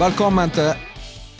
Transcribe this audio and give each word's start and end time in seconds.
Velkommen 0.00 0.48
til 0.56 0.70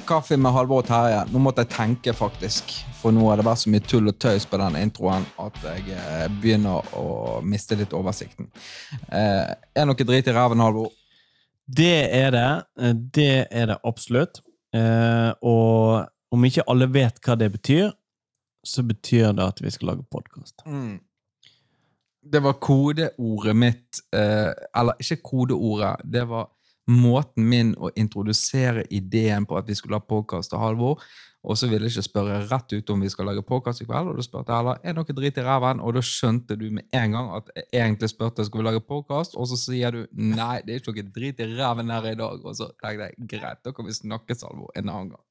Kaffe 0.05 0.37
med 0.37 0.53
Halvor 0.53 0.83
og 0.83 0.89
Terje. 0.91 1.23
Nå 1.33 1.41
måtte 1.41 1.63
jeg 1.65 1.71
tenke, 1.73 2.13
faktisk. 2.13 2.75
For 3.01 3.15
nå 3.15 3.23
har 3.31 3.41
det 3.41 3.47
vært 3.47 3.63
så 3.63 3.71
mye 3.73 3.85
tull 3.89 4.11
og 4.11 4.19
tøys 4.21 4.45
på 4.45 4.59
den 4.61 4.77
introen 4.77 5.25
at 5.41 5.57
jeg 5.65 5.95
eh, 5.97 6.27
begynner 6.43 6.91
å 6.99 7.05
miste 7.47 7.79
litt 7.81 7.95
oversikten. 7.97 8.51
Eh, 9.09 9.55
er 9.81 9.89
noe 9.89 10.05
drit 10.05 10.29
i 10.29 10.35
ræven, 10.37 10.61
Halvor? 10.61 10.91
Det 11.65 11.95
er 12.19 12.35
det. 12.37 12.45
Eh, 12.85 12.93
Det 13.17 13.31
er 13.49 13.71
det 13.73 13.79
absolutt. 13.89 14.43
Eh, 14.77 15.31
og 15.41 16.05
om 16.37 16.45
ikke 16.51 16.67
alle 16.69 16.91
vet 16.93 17.17
hva 17.25 17.39
det 17.41 17.49
betyr, 17.57 17.95
så 18.61 18.85
betyr 18.85 19.33
det 19.41 19.47
at 19.55 19.65
vi 19.65 19.73
skal 19.73 19.95
lage 19.95 20.05
podkast. 20.13 20.67
Det 22.21 22.45
var 22.45 22.61
kodeordet 22.61 23.57
mitt 23.57 24.03
eh, 24.13 24.53
Eller 24.77 25.01
ikke 25.01 25.23
kodeordet, 25.25 26.03
det 26.05 26.29
var 26.29 26.51
måten 26.91 27.47
min 27.49 27.75
å 27.79 27.93
introdusere 27.99 28.85
ideen 28.91 29.47
på 29.47 29.59
at 29.59 29.69
vi 29.69 29.79
skulle 29.79 30.01
ha 30.01 30.05
podkast 30.05 30.53
til 30.53 30.63
Halvor. 30.63 31.03
Og 31.41 31.57
så 31.57 31.71
ville 31.71 31.89
jeg 31.89 31.95
ikke 31.95 32.05
spørre 32.05 32.41
rett 32.51 32.73
ut 32.75 32.91
om 32.93 33.01
vi 33.01 33.09
skal 33.09 33.31
lage 33.31 33.43
podkast 33.49 33.81
i 33.81 33.87
kveld. 33.89 34.11
Og 34.11 34.19
da 34.19 34.25
spurte 34.25 34.53
jeg 34.53 34.61
heller 34.61 34.83
er 34.85 34.97
noe 34.97 35.15
drit 35.17 35.39
i 35.41 35.45
ræven, 35.47 35.81
og 35.81 35.95
da 35.97 36.03
skjønte 36.05 36.57
du 36.61 36.67
med 36.77 36.85
en 36.97 37.17
gang 37.17 37.31
at 37.39 37.49
jeg 37.57 37.65
egentlig 37.71 38.11
spurte 38.13 38.45
skal 38.45 38.61
vi 38.61 38.67
lage 38.67 38.83
podkast, 38.85 39.39
og 39.41 39.49
så 39.49 39.57
sier 39.57 39.97
du 39.97 40.03
nei, 40.13 40.59
det 40.67 40.75
er 40.75 40.83
ikke 40.83 40.93
noe 40.99 41.15
drit 41.17 41.41
i 41.41 41.49
ræven 41.55 41.95
her 41.95 42.11
i 42.11 42.19
dag. 42.21 42.45
Og 42.45 42.59
så 42.59 42.69
tenkte 42.75 43.09
jeg 43.09 43.31
greit, 43.33 43.63
da 43.65 43.73
kan 43.73 43.89
vi 43.89 43.97
snakkes, 43.97 44.45
Halvor, 44.51 44.69
en 44.77 44.93
annen 44.93 45.15
gang. 45.15 45.25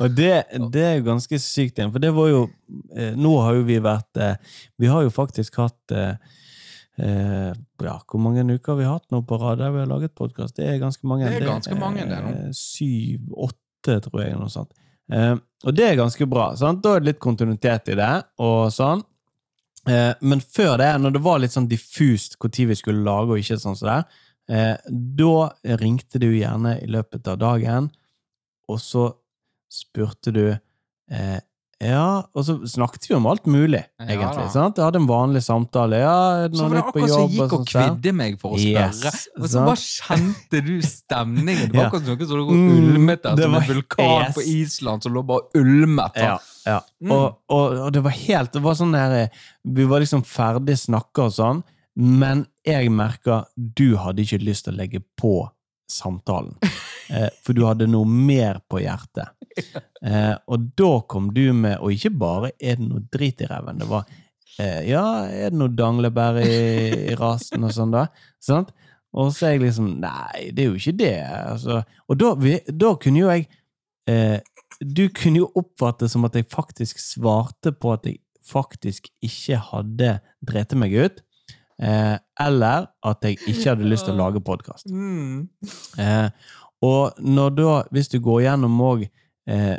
Og 0.00 0.16
det, 0.16 0.32
det 0.72 0.84
er 0.86 1.04
ganske 1.04 1.42
sykt 1.42 1.76
igjen, 1.76 1.92
for 1.92 2.00
det 2.00 2.14
var 2.16 2.30
jo 2.30 2.46
eh, 2.96 3.12
Nå 3.12 3.34
har 3.44 3.58
jo 3.58 3.66
vi 3.68 3.76
vært 3.84 4.16
eh, 4.16 4.54
Vi 4.80 4.88
har 4.88 5.04
jo 5.04 5.12
faktisk 5.12 5.58
hatt 5.60 5.92
eh, 6.98 7.50
eh, 7.50 7.54
Ja, 7.84 7.96
hvor 8.04 8.22
mange 8.22 8.44
uker 8.46 8.74
har 8.74 8.78
vi 8.80 8.88
hatt 8.88 9.06
nå 9.14 9.22
på 9.26 9.38
rad 9.40 9.60
der 9.62 9.72
vi 9.74 9.82
har 9.82 9.90
laget 9.90 10.14
podkast? 10.18 10.56
Det 10.56 10.66
er 10.66 10.80
ganske 10.82 11.06
mange. 11.06 11.28
Det 11.28 11.42
er 11.42 11.46
ganske 11.46 11.78
mange, 11.78 12.06
det 12.08 12.18
nå. 12.24 12.32
Syv-åtte, 12.56 14.00
tror 14.04 14.24
jeg, 14.24 14.38
noe 14.38 14.52
sånt. 14.52 14.74
Eh, 15.12 15.36
og 15.64 15.76
det 15.76 15.86
er 15.86 16.00
ganske 16.00 16.26
bra. 16.30 16.50
Sant? 16.58 16.82
Da 16.84 16.96
er 16.96 17.04
det 17.04 17.12
litt 17.12 17.22
kontinuitet 17.22 17.92
i 17.94 17.98
det, 17.98 18.12
og 18.44 18.68
sånn. 18.74 19.04
Eh, 19.88 20.14
men 20.20 20.42
før 20.42 20.76
det, 20.80 20.90
når 21.00 21.16
det 21.16 21.22
var 21.24 21.40
litt 21.40 21.54
sånn 21.54 21.68
diffust 21.70 22.36
når 22.42 22.72
vi 22.72 22.76
skulle 22.78 23.04
lage, 23.06 23.32
og 23.32 23.40
ikke 23.40 23.60
sånn 23.62 23.78
som 23.78 23.88
det, 23.88 23.98
eh, 24.50 24.74
da 25.22 25.76
ringte 25.80 26.20
du 26.20 26.28
gjerne 26.32 26.78
i 26.82 26.88
løpet 26.90 27.28
av 27.28 27.38
dagen, 27.40 27.90
og 28.68 28.80
så 28.82 29.08
spurte 29.72 30.32
du 30.32 30.46
eh, 30.48 31.38
Ja, 31.78 32.24
og 32.34 32.42
så 32.42 32.56
snakket 32.66 33.04
vi 33.06 33.14
om 33.14 33.26
alt 33.30 33.44
mulig, 33.46 33.84
Ja 34.00 34.06
egentlig. 34.10 34.42
da. 34.42 34.50
sant? 34.50 34.76
Jeg 34.80 34.82
hadde 34.88 34.98
en 34.98 35.06
vanlig 35.06 35.42
samtale. 35.46 36.00
Ja, 36.00 36.48
Så 36.50 36.64
var 36.64 36.72
det 36.74 36.80
akkurat 36.82 37.10
som 37.12 37.20
jeg 37.22 37.30
gikk 37.36 37.52
og 37.52 37.60
og 37.60 37.66
kvidde 37.70 38.12
meg 38.18 38.38
for 38.40 38.56
å 38.56 38.58
Yes, 38.58 38.98
spørre. 38.98 39.20
og 39.38 39.48
så 39.52 39.62
bare 39.68 39.82
kjente 39.84 40.62
du 40.66 40.72
stemningen. 40.82 41.68
Det 41.70 41.78
var 41.78 41.86
akkurat 41.92 42.02
som 42.08 42.16
noe 42.18 42.26
som 42.26 42.40
lå 42.40 42.56
Mm, 42.58 42.72
ulmet 42.96 43.22
der, 43.22 43.36
det 43.38 43.44
som 43.46 43.54
en 43.54 43.68
vulkan 43.68 44.24
yes. 44.26 44.34
på 44.34 44.42
Island 44.42 45.02
som 45.06 45.14
lå 45.14 45.22
bare 45.28 45.62
ulmet. 45.62 46.16
Ja, 46.18 46.38
ja. 46.66 46.80
Mm. 47.00 47.12
Og, 47.14 47.38
og, 47.48 47.76
og 47.86 47.92
det 47.94 48.02
var 48.04 48.10
helt 48.10 48.52
Det 48.52 48.60
var 48.64 48.74
sånn 48.74 48.92
der 48.92 49.14
eh, 49.22 49.28
Vi 49.64 49.84
var 49.88 50.02
liksom 50.02 50.24
ferdig 50.26 50.74
snakka 50.82 51.28
og 51.28 51.32
sånn, 51.38 51.62
men 51.94 52.42
jeg 52.66 52.90
merka 52.90 53.44
du 53.56 53.94
hadde 53.96 54.22
ikke 54.26 54.42
lyst 54.42 54.66
til 54.66 54.74
å 54.74 54.80
legge 54.82 55.00
på 55.16 55.48
samtalen. 55.90 56.56
Eh, 57.08 57.30
for 57.40 57.56
du 57.56 57.62
hadde 57.64 57.86
noe 57.88 58.04
mer 58.04 58.58
på 58.68 58.82
hjertet. 58.82 59.32
Eh, 60.04 60.34
og 60.46 60.66
da 60.78 60.90
kom 61.10 61.32
du 61.34 61.48
med 61.50 61.80
Og 61.82 61.90
ikke 61.90 62.12
bare 62.14 62.52
'er 62.60 62.76
det 62.78 62.84
noe 62.84 63.00
drit 63.10 63.40
i 63.42 63.48
reven', 63.50 63.80
det 63.80 63.88
var 63.90 64.04
eh, 64.60 64.84
'ja, 64.86 65.24
er 65.24 65.50
det 65.50 65.58
noe 65.58 65.72
danglebær 65.74 66.38
i, 66.38 66.52
i 67.10 67.16
rasen', 67.18 67.64
og 67.64 67.72
sånn, 67.74 67.96
da. 67.96 68.04
Sant? 68.38 68.70
Og 69.16 69.32
så 69.32 69.48
er 69.48 69.56
jeg 69.56 69.64
liksom 69.64 69.88
'nei, 69.98 70.52
det 70.52 70.62
er 70.62 70.68
jo 70.68 70.76
ikke 70.76 70.98
det'. 71.00 71.48
Altså. 71.48 71.80
Og 72.06 72.20
da, 72.20 72.34
vi, 72.38 72.54
da 72.70 72.92
kunne 72.94 73.24
jo 73.24 73.32
jeg 73.32 73.48
eh, 74.06 74.38
du 74.80 75.08
kunne 75.10 75.42
jo 75.42 75.50
oppfatte 75.58 76.06
det 76.06 76.12
som 76.12 76.26
at 76.28 76.36
jeg 76.38 76.46
faktisk 76.52 77.00
svarte 77.02 77.72
på 77.74 77.92
at 77.96 78.06
jeg 78.06 78.20
faktisk 78.48 79.10
ikke 79.24 79.58
hadde 79.72 80.18
drete 80.46 80.78
meg 80.78 80.94
ut, 80.94 81.22
eh, 81.82 82.16
eller 82.40 82.86
at 83.04 83.22
jeg 83.22 83.38
ikke 83.46 83.70
hadde 83.74 83.88
lyst 83.90 84.04
til 84.08 84.14
å 84.14 84.20
lage 84.24 84.40
podkast. 84.44 84.86
Mm. 84.90 85.48
Eh, 85.98 86.30
og 86.82 87.12
når 87.18 87.50
da, 87.58 87.82
hvis 87.90 88.08
du 88.12 88.18
går 88.22 88.42
gjennom 88.46 88.80
òg 88.80 89.06
eh, 89.48 89.78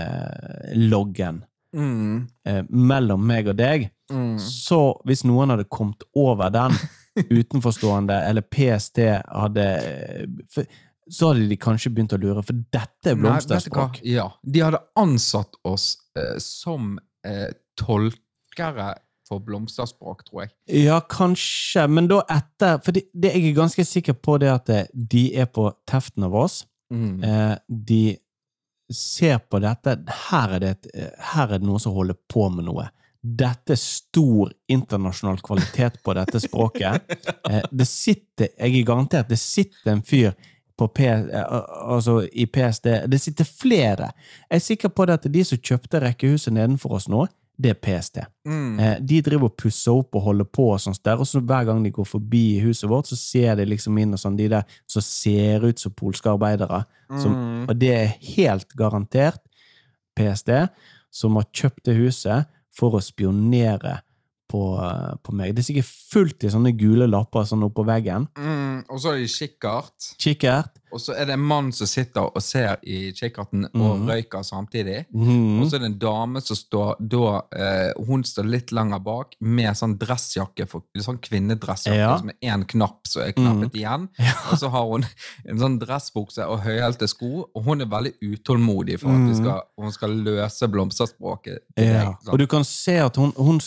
Messenger-loggen 0.00 1.44
Mm. 1.72 2.26
eh, 2.44 2.62
mellom 2.68 3.20
meg 3.26 3.46
og 3.48 3.56
deg, 3.56 3.90
Mm. 4.10 4.38
så 4.42 4.98
hvis 5.06 5.20
noen 5.24 5.50
hadde 5.52 5.68
kommet 5.70 6.02
over 6.18 6.50
den 6.50 6.72
utenforstående, 7.30 8.16
eller 8.26 8.42
PST 8.42 8.98
hadde 9.30 9.62
eh, 9.62 10.64
Så 11.10 11.28
hadde 11.30 11.46
de 11.48 11.56
kanskje 11.56 11.90
begynt 11.94 12.12
å 12.14 12.18
lure, 12.18 12.42
for 12.42 12.54
dette 12.74 13.10
er 13.12 13.14
blomsterspråk. 13.18 14.00
Ja, 14.02 14.28
De 14.42 14.60
hadde 14.62 14.78
ansatt 14.98 15.54
oss 15.66 15.96
eh, 16.18 16.38
som 16.42 16.98
eh, 17.26 17.50
tolkere 17.78 18.94
for 19.30 19.42
blomsterspråk, 19.46 20.24
tror 20.26 20.44
jeg. 20.44 20.52
Ja, 20.82 20.98
kanskje, 21.06 21.86
men 21.86 22.10
da 22.10 22.20
etter 22.30 22.80
For 22.82 22.96
det, 22.96 23.06
det, 23.14 23.30
jeg 23.36 23.52
er 23.52 23.60
ganske 23.60 23.86
sikker 23.86 24.18
på 24.18 24.40
det 24.42 24.50
at 24.52 24.72
eh, 24.74 24.88
de 24.92 25.28
er 25.38 25.46
på 25.50 25.68
teften 25.88 26.26
av 26.26 26.34
oss. 26.42 26.64
Mm. 26.90 27.22
Eh, 27.22 27.54
de 27.68 28.02
ser 28.90 29.38
på 29.46 29.60
dette 29.62 29.94
her 30.30 30.56
er, 30.56 30.62
det 30.62 30.70
et, 30.70 30.88
eh, 30.94 31.28
her 31.32 31.52
er 31.54 31.60
det 31.60 31.68
noen 31.68 31.82
som 31.82 31.94
holder 31.94 32.18
på 32.30 32.48
med 32.50 32.66
noe. 32.66 32.88
Dette 33.20 33.74
er 33.76 33.80
stor 33.80 34.50
internasjonal 34.72 35.42
kvalitet 35.44 36.00
på 36.04 36.16
dette 36.18 36.42
språket. 36.42 37.04
Eh, 37.50 37.64
det 37.74 37.86
sitter, 37.88 38.50
jeg 38.52 38.74
er 38.78 38.84
garantert, 38.86 39.30
det 39.30 39.38
sitter 39.40 39.88
en 39.90 40.02
fyr 40.06 40.34
på 40.78 40.86
P, 40.94 41.06
eh, 41.08 41.54
altså 41.90 42.20
i 42.30 42.44
PSD. 42.46 43.08
Det 43.10 43.18
sitter 43.18 43.48
flere. 43.48 44.10
Jeg 44.46 44.60
er 44.60 44.62
sikker 44.62 44.92
på 44.94 45.06
det 45.08 45.16
at 45.18 45.26
de 45.32 45.42
som 45.48 45.58
kjøpte 45.58 46.02
rekkehuset 46.04 46.54
nedenfor 46.54 46.94
oss 47.00 47.08
nå, 47.10 47.24
det 47.60 47.70
er 47.74 47.78
PST. 47.84 48.22
Mm. 48.48 48.78
Eh, 48.80 48.94
de 49.04 49.18
driver 49.26 49.50
og 49.50 49.56
pusser 49.60 49.92
opp 49.92 50.16
og 50.16 50.22
holder 50.30 50.46
på, 50.48 50.70
og 50.72 50.80
sånt 50.80 51.02
der, 51.04 51.20
og 51.20 51.28
så 51.28 51.42
hver 51.44 51.66
gang 51.68 51.82
de 51.84 51.92
går 51.92 52.06
forbi 52.08 52.44
huset 52.64 52.88
vårt, 52.88 53.10
så 53.10 53.18
ser 53.20 53.58
de 53.60 53.66
liksom 53.68 53.98
inn 54.00 54.16
og 54.16 54.22
sånn, 54.22 54.38
de 54.38 54.48
der 54.48 54.64
som 54.88 55.04
ser 55.04 55.66
ut 55.68 55.78
som 55.82 55.92
polske 55.92 56.30
arbeidere. 56.32 56.84
Som, 57.20 57.32
Mm. 57.34 57.68
og 57.68 57.78
det 57.78 57.90
er 57.92 58.16
helt 58.36 58.68
garantert 58.78 59.40
PST 60.16 60.68
som 61.10 61.36
har 61.36 61.44
kjøpt 61.52 61.84
det 61.84 61.96
huset 61.98 62.46
for 62.76 62.94
å 62.96 63.02
spionere 63.02 64.00
på, 64.50 64.60
på 65.22 65.32
meg. 65.38 65.54
Det 65.54 65.62
er 65.62 65.68
sikkert 65.70 65.90
fullt 66.10 66.44
i 66.44 66.50
sånne 66.50 66.72
gule 66.78 67.06
lapper 67.06 67.46
sånn 67.46 67.62
oppå 67.68 67.84
veggen. 67.86 68.26
Mm. 68.34 68.82
Og 68.90 68.98
så 68.98 69.12
er 69.14 69.20
det 69.22 69.30
kikkert. 69.30 70.10
Kikkert. 70.18 70.76
Og 70.90 70.98
så 70.98 71.14
er 71.14 71.28
det 71.28 71.36
en 71.36 71.44
mann 71.46 71.68
som 71.70 71.86
sitter 71.86 72.24
og 72.34 72.42
ser 72.42 72.80
i 72.82 73.12
kikkerten 73.14 73.68
og 73.78 74.00
Mhm. 74.00 74.08
røyker 74.10 74.42
samtidig. 74.42 75.04
Mm. 75.14 75.60
Og 75.62 75.68
så 75.70 75.76
er 75.76 75.84
det 75.84 75.90
en 75.92 75.98
dame 76.02 76.40
som 76.42 76.56
står 76.58 76.96
da 76.98 77.42
eh, 77.54 77.92
Hun 78.08 78.24
står 78.26 78.48
litt 78.50 78.72
lenger 78.74 78.98
bak 78.98 79.36
med 79.40 79.70
sånn 79.78 79.94
dressjakke, 80.00 80.66
for, 80.68 80.82
sånn 80.98 81.20
kvinnedressjakke 81.22 81.94
Ja. 81.94 82.16
er 82.18 82.34
én 82.56 82.64
knapp 82.66 83.06
som 83.06 83.22
er 83.22 83.30
knappet 83.36 83.72
igjen. 83.78 84.08
Og 84.50 84.58
så 84.58 84.68
har 84.74 84.82
hun 84.90 85.06
en 85.46 85.58
sånn 85.62 85.78
dressbukse 85.78 86.42
og 86.50 86.64
høyhælte 86.66 87.06
sko, 87.08 87.46
og 87.54 87.64
hun 87.64 87.82
er 87.82 87.86
veldig 87.86 88.14
utålmodig 88.20 88.98
for 88.98 89.10
at 89.14 89.22
vi 89.28 89.30
Mhm. 89.30 89.44
skal, 89.44 89.62
hun 89.78 89.92
skal 89.92 90.10
løse 90.10 90.66
blomsterspråket 90.74 91.58
Ja. 91.76 91.84
deg. 91.84 92.16
sånn. 92.24 92.32
Og 92.32 92.38
du 92.38 92.46
kan 92.48 92.64
se 92.64 92.98
at 92.98 93.14
hun, 93.16 93.30
hun 93.36 93.60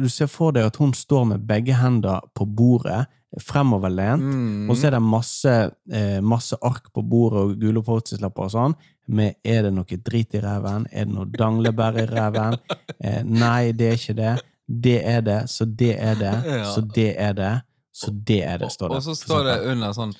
Du 0.00 0.08
ser 0.08 0.26
for 0.30 0.54
deg 0.56 0.68
at 0.70 0.78
hun 0.80 0.92
står 0.96 1.26
med 1.34 1.46
begge 1.48 1.74
hender 1.76 2.22
på 2.34 2.46
bordet, 2.46 3.06
fremoverlent, 3.38 4.22
Mm. 4.22 4.70
og 4.70 4.76
så 4.76 4.88
er 4.88 4.90
det 4.96 5.02
masse, 5.02 5.52
eh, 5.92 6.20
masse 6.20 6.56
ark 6.66 6.88
på 6.94 7.02
bordet 7.06 7.38
og 7.44 7.60
gule 7.60 7.82
Post-It-lapper 7.86 8.42
og 8.48 8.50
sånn, 8.50 8.74
med 9.06 9.34
'er 9.44 9.62
det 9.62 9.72
noe 9.74 9.84
drit 10.08 10.34
i 10.34 10.40
ræven', 10.40 10.86
'er 10.92 11.04
det 11.06 11.14
noe 11.14 11.26
danglebær 11.26 11.94
i 11.98 12.06
ræven', 12.06 12.58
eh, 13.04 13.22
'nei, 13.22 13.72
det 13.72 13.86
er 13.86 13.92
ikke 13.98 14.16
det', 14.16 14.40
'det 14.68 14.98
er 15.06 15.20
det', 15.20 15.46
så 15.48 15.64
det 15.64 15.94
er 15.98 16.14
det, 16.14 16.34
så 16.74 16.80
det 16.94 17.14
er 17.20 17.32
det, 17.32 17.62
så 17.94 18.10
det 18.10 18.42
er 18.44 18.56
det, 18.58 18.72
står 18.72 18.88
det. 18.88 18.96
Og 18.96 19.02
så 19.02 19.14
står 19.14 19.42
det 19.44 19.70
under 19.70 19.92
sånn 19.92 20.14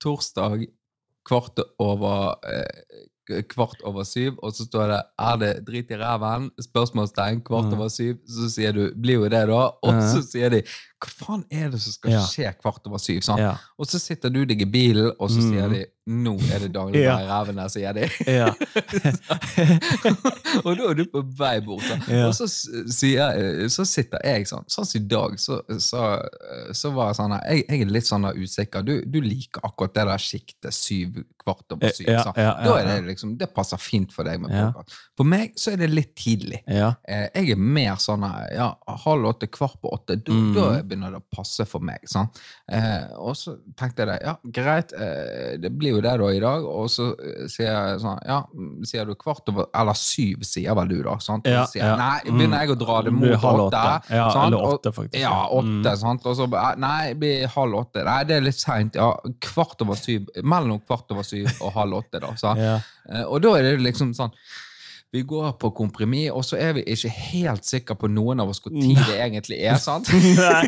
torsdag 0.00 0.66
kvart 1.26 1.58
over 1.78 2.36
eh, 2.46 3.06
kvart 3.48 3.82
over 3.84 4.04
syv, 4.06 4.38
og 4.42 4.52
så 4.52 4.64
står 4.64 4.86
det 4.92 5.00
'er 5.18 5.36
det 5.36 5.66
drit 5.66 5.90
i 5.90 5.96
ræven?' 5.96 6.50
spørsmålstegn 6.60 7.40
kvart 7.44 7.72
over 7.72 7.88
syv. 7.88 8.16
Så 8.28 8.50
sier 8.50 8.72
du 8.72 8.90
'blir 8.94 9.14
jo 9.14 9.24
det', 9.24 9.46
da. 9.46 9.62
Og 9.82 10.02
så 10.02 10.22
sier 10.22 10.48
de 10.48 10.62
'hva 11.00 11.10
faen 11.26 11.44
er 11.50 11.68
det 11.70 11.80
som 11.80 11.92
skal 11.92 12.10
Ja. 12.12 12.20
skje 12.26 12.54
kvart 12.62 12.86
over 12.86 12.98
syv?' 12.98 13.38
Ja. 13.38 13.56
Og 13.78 13.86
så 13.86 13.98
sitter 14.00 14.30
du 14.30 14.44
deg 14.46 14.62
i 14.62 14.64
bilen, 14.64 15.12
og 15.20 15.28
så 15.30 15.40
Mm. 15.42 15.50
sier 15.52 15.68
de 15.68 15.84
'nå 16.08 16.40
er 16.54 16.58
det 16.60 16.72
daglig 16.72 17.02
Ja. 17.02 17.18
i 17.18 17.26
ræven 17.26 17.58
her', 17.58 17.68
sier 17.68 17.92
de. 17.92 18.08
Ja. 18.26 18.52
og 20.64 20.76
da 20.78 20.88
er 20.90 20.94
du 20.94 21.04
på 21.10 21.22
vei 21.38 21.60
bort. 21.60 21.82
Og 22.08 22.34
så, 22.34 22.46
jeg- 23.02 23.70
så 23.70 23.84
sitter 23.86 24.18
jeg 24.24 24.46
sånn. 24.48 24.64
Sånn 24.70 24.86
som 24.86 25.00
i 25.00 25.04
dag, 25.06 25.36
så, 25.38 25.60
så, 25.82 26.02
så 26.72 26.92
var 26.94 27.08
jeg 27.12 27.16
sånn 27.20 27.34
jeg, 27.42 27.64
jeg 27.68 27.80
er 27.82 27.86
litt 27.90 28.06
sånn 28.08 28.26
usikker. 28.36 28.84
Du, 28.86 28.94
du 29.04 29.20
liker 29.20 29.60
akkurat 29.66 29.94
det 29.94 30.06
der 30.06 30.18
sjiktet 30.22 30.74
syv, 30.76 31.20
kvart 31.42 31.72
over 31.76 31.92
syv. 31.94 32.06
Da 32.34 32.76
er 32.80 32.86
det 32.86 32.96
liksom, 33.10 33.36
det 33.38 33.50
passer 33.54 33.76
fint 33.82 34.12
for 34.14 34.24
deg 34.24 34.40
med 34.40 34.50
Ja. 34.56 34.70
For 35.16 35.24
meg 35.24 35.54
så 35.60 35.72
er 35.72 35.76
det 35.82 35.90
litt 35.90 36.14
tidlig. 36.16 36.62
Eh, 36.68 37.28
jeg 37.34 37.50
er 37.50 37.56
mer 37.60 37.96
sånn 38.02 38.24
ja, 38.54 38.70
halv 39.04 39.26
åtte, 39.34 39.46
kvart 39.50 39.80
på 39.82 39.92
åtte. 39.92 40.16
Da, 40.24 40.32
Mm. 40.36 40.54
da 40.54 40.64
begynner 40.88 41.12
det 41.14 41.20
å 41.20 41.36
passe 41.36 41.66
for 41.68 41.80
meg. 41.84 42.04
sant? 42.08 42.38
Eh, 42.72 43.06
og 43.18 43.34
så 43.38 43.56
tenkte 43.76 44.04
jeg 44.04 44.08
det, 44.10 44.16
ja, 44.26 44.34
greit, 44.58 44.92
eh, 44.96 45.56
det 45.62 45.70
blir 45.76 45.96
jo 45.96 46.00
det 46.04 46.14
da 46.20 46.30
i 46.32 46.40
dag. 46.42 46.64
Og 46.66 46.88
så 46.92 47.08
eh, 47.18 47.46
sier 47.52 47.70
jeg 47.72 48.00
sånn, 48.04 48.20
ja, 48.26 48.40
mm, 48.54 48.84
sier 48.88 49.06
du 49.06 49.14
kvart 49.18 49.48
over, 49.52 49.66
eller 49.74 49.98
syv, 49.98 50.42
sier 50.46 50.74
vel 50.78 50.88
du 50.88 51.02
da. 51.02 51.16
sant? 51.22 51.46
Ja, 51.50 51.64
sier 51.70 51.84
ja. 51.86 51.96
Nei, 52.00 52.20
begynner 52.30 52.64
jeg 52.64 52.74
å 52.76 52.78
dra 52.84 53.00
det 53.06 53.12
mot 53.16 53.34
halv 53.42 53.66
åtte. 53.68 53.82
åtte. 53.82 54.14
Ja, 54.16 54.28
sant? 54.34 54.46
eller 54.52 54.66
åtte, 54.72 54.92
faktisk. 54.96 55.20
Ja, 55.22 55.34
åtte, 55.50 55.64
Mm. 55.66 55.96
sant? 55.98 56.26
Og 56.26 56.36
så 56.36 56.46
nei, 56.78 57.08
det 57.12 57.18
blir 57.20 57.46
halv 57.56 57.74
åtte. 57.82 58.04
Nei, 58.04 58.20
det 58.24 58.36
er 58.36 58.46
litt 58.46 58.58
seint. 58.60 58.94
Ja, 58.94 59.12
kvart 59.40 59.80
over 59.82 59.94
syv. 59.98 60.28
Mellom 60.42 60.80
kvart 60.86 61.10
over 61.10 61.22
syv 61.26 61.50
og 61.60 61.72
halv 61.74 62.00
åtte, 62.02 62.20
da. 62.20 62.32
Ja. 62.56 62.78
Eh, 63.10 63.22
Og 63.26 63.42
da 63.42 63.52
er 63.58 63.62
det 63.62 63.80
liksom 63.84 64.14
sånn 64.16 64.32
Vi 65.16 65.22
går 65.24 65.54
på 65.62 65.70
kompromiss, 65.76 66.28
og 66.36 66.44
så 66.44 66.58
er 66.60 66.74
vi 66.76 66.82
ikke 66.92 67.10
helt 67.14 67.64
sikre 67.64 67.96
på 67.96 68.10
noen 68.12 68.42
av 68.42 68.50
oss 68.52 68.60
hvor 68.60 68.74
tid 68.74 68.98
det 69.08 69.16
egentlig 69.16 69.58
er. 69.64 69.78
sant? 69.80 70.10
Nei, 70.40 70.66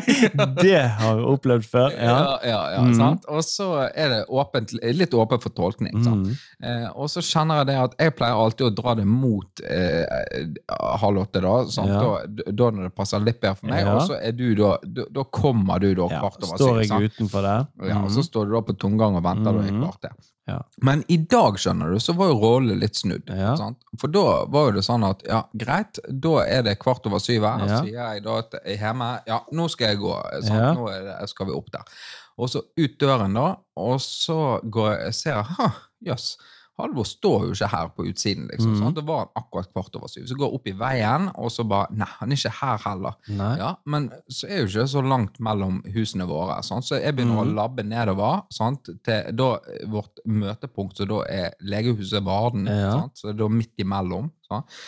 det 0.57 0.79
har 0.99 1.19
vi 1.19 1.27
opplevd 1.29 1.67
før. 1.69 1.93
Ja. 1.93 2.15
ja, 2.15 2.37
ja, 2.49 2.61
ja 2.75 2.83
mm. 2.87 2.95
sant? 2.97 3.27
Og 3.29 3.43
så 3.45 3.67
er 3.89 4.13
det 4.15 4.19
åpent, 4.41 4.73
litt 4.97 5.13
åpent 5.13 5.45
for 5.45 5.53
tolkning. 5.53 5.99
sant? 6.05 6.31
Mm. 6.31 6.65
Eh, 6.65 6.87
og 6.95 7.11
så 7.13 7.23
kjenner 7.25 7.61
jeg 7.61 7.69
det 7.69 7.77
at 7.83 7.97
jeg 8.01 8.15
pleier 8.17 8.41
alltid 8.41 8.67
å 8.69 8.71
dra 8.79 8.95
det 8.97 9.05
mot 9.09 9.63
eh, 9.69 10.57
halv 11.03 11.23
åtte, 11.25 11.43
da? 11.45 11.53
Ja. 11.77 12.01
Da, 12.01 12.49
da 12.49 12.71
når 12.73 12.89
det 12.89 12.93
passer 12.97 13.21
litt 13.23 13.39
bedre 13.43 13.59
for 13.59 13.69
meg. 13.71 13.87
Og 13.93 14.01
så 14.09 14.17
er 14.17 14.33
du 14.35 14.47
da, 14.57 14.73
da, 14.83 15.05
da 15.19 15.27
kommer 15.29 15.83
du 15.83 15.91
da 15.99 16.09
kvart 16.15 16.41
over 16.41 16.57
Står 16.57 16.81
syv. 16.81 16.95
jeg 16.97 17.13
utenfor 17.13 17.45
der? 17.45 17.69
Ja, 17.91 18.01
og 18.01 18.11
så 18.15 18.19
Mm. 18.19 18.27
står 18.31 18.49
du 18.49 18.51
da 18.57 18.61
på 18.65 18.73
tomgang 18.81 19.15
og 19.15 19.23
venter 19.23 19.53
mm. 19.53 19.59
da 19.59 19.69
i 19.69 19.77
kvarter. 19.77 20.17
Ja. 20.49 20.59
Men 20.85 21.03
i 21.11 21.19
dag, 21.29 21.59
skjønner 21.61 21.93
du, 21.93 21.99
så 22.03 22.15
var 22.17 22.31
jo 22.31 22.39
rollen 22.41 22.81
litt 22.81 22.97
snudd. 22.99 23.29
Ja. 23.29 23.53
Sant? 23.59 23.79
For 24.01 24.11
da 24.11 24.25
var 24.51 24.69
jo 24.69 24.77
det 24.79 24.85
sånn 24.87 25.05
at 25.07 25.21
ja, 25.27 25.43
greit, 25.61 26.01
da 26.09 26.35
er 26.45 26.65
det 26.67 26.79
kvart 26.81 27.05
over 27.09 27.21
syv 27.23 27.45
her. 27.47 27.65
Ja. 27.65 27.69
Så 27.69 27.81
sier 27.87 27.99
jeg 27.99 28.25
da 28.25 28.37
at 28.43 28.57
jeg 28.59 28.75
er 28.75 28.81
hjemme 28.87 29.11
ja, 29.29 29.41
nå 29.55 29.67
skal 29.71 29.93
jeg 29.93 30.01
gå. 30.03 30.15
Sant? 30.47 30.55
Ja. 30.55 30.71
Nå 30.77 30.89
det, 30.93 31.17
skal 31.31 31.49
vi 31.49 31.57
opp 31.57 31.69
der. 31.75 31.99
Og 32.39 32.51
så 32.51 32.63
ut 32.63 32.95
døren, 33.01 33.35
da, 33.35 33.49
og 33.79 33.99
så 34.03 34.39
går 34.63 34.93
jeg 34.95 35.17
ser 35.17 35.41
jeg, 35.41 35.73
jøss. 36.09 36.31
Halvor 36.79 37.07
står 37.07 37.45
jo 37.47 37.55
ikke 37.55 37.67
her 37.71 37.89
på 37.95 38.05
utsiden, 38.09 38.47
liksom. 38.51 38.75
mm. 38.79 38.93
Det 38.97 39.03
var 39.07 39.19
han 39.25 39.31
akkurat 39.43 39.71
kvart 39.73 39.95
over 39.99 40.11
syv. 40.11 40.25
Så 40.29 40.37
går 40.39 40.47
jeg 40.49 40.59
opp 40.59 40.69
i 40.71 40.75
veien, 40.79 41.27
og 41.35 41.51
så 41.51 41.65
bare 41.67 41.89
Nei, 41.99 42.07
han 42.19 42.31
er 42.31 42.39
ikke 42.39 42.53
her 42.61 42.77
heller. 42.85 43.17
Ja, 43.59 43.73
Men 43.85 44.09
så 44.27 44.47
er 44.47 44.61
jo 44.63 44.69
ikke 44.69 44.87
så 44.93 45.03
langt 45.05 45.39
mellom 45.43 45.81
husene 45.93 46.27
våre. 46.29 46.59
Sant? 46.63 46.87
Så 46.87 47.01
jeg 47.01 47.15
begynner 47.17 47.39
mm. 47.39 47.43
å 47.43 47.57
labbe 47.61 47.83
nedover 47.87 48.45
sant? 48.55 48.89
til 49.05 49.35
da 49.35 49.49
vårt 49.91 50.23
møtepunkt, 50.25 50.97
så 50.97 51.05
da 51.09 51.21
er 51.29 51.53
legehuset 51.61 52.23
Varden. 52.25 52.65
Ja. 52.67 52.91
Sant? 53.01 53.17
Så 53.21 53.35
da 53.37 53.49
midt 53.51 53.75
imellom. 53.83 54.31
Sant? 54.47 54.79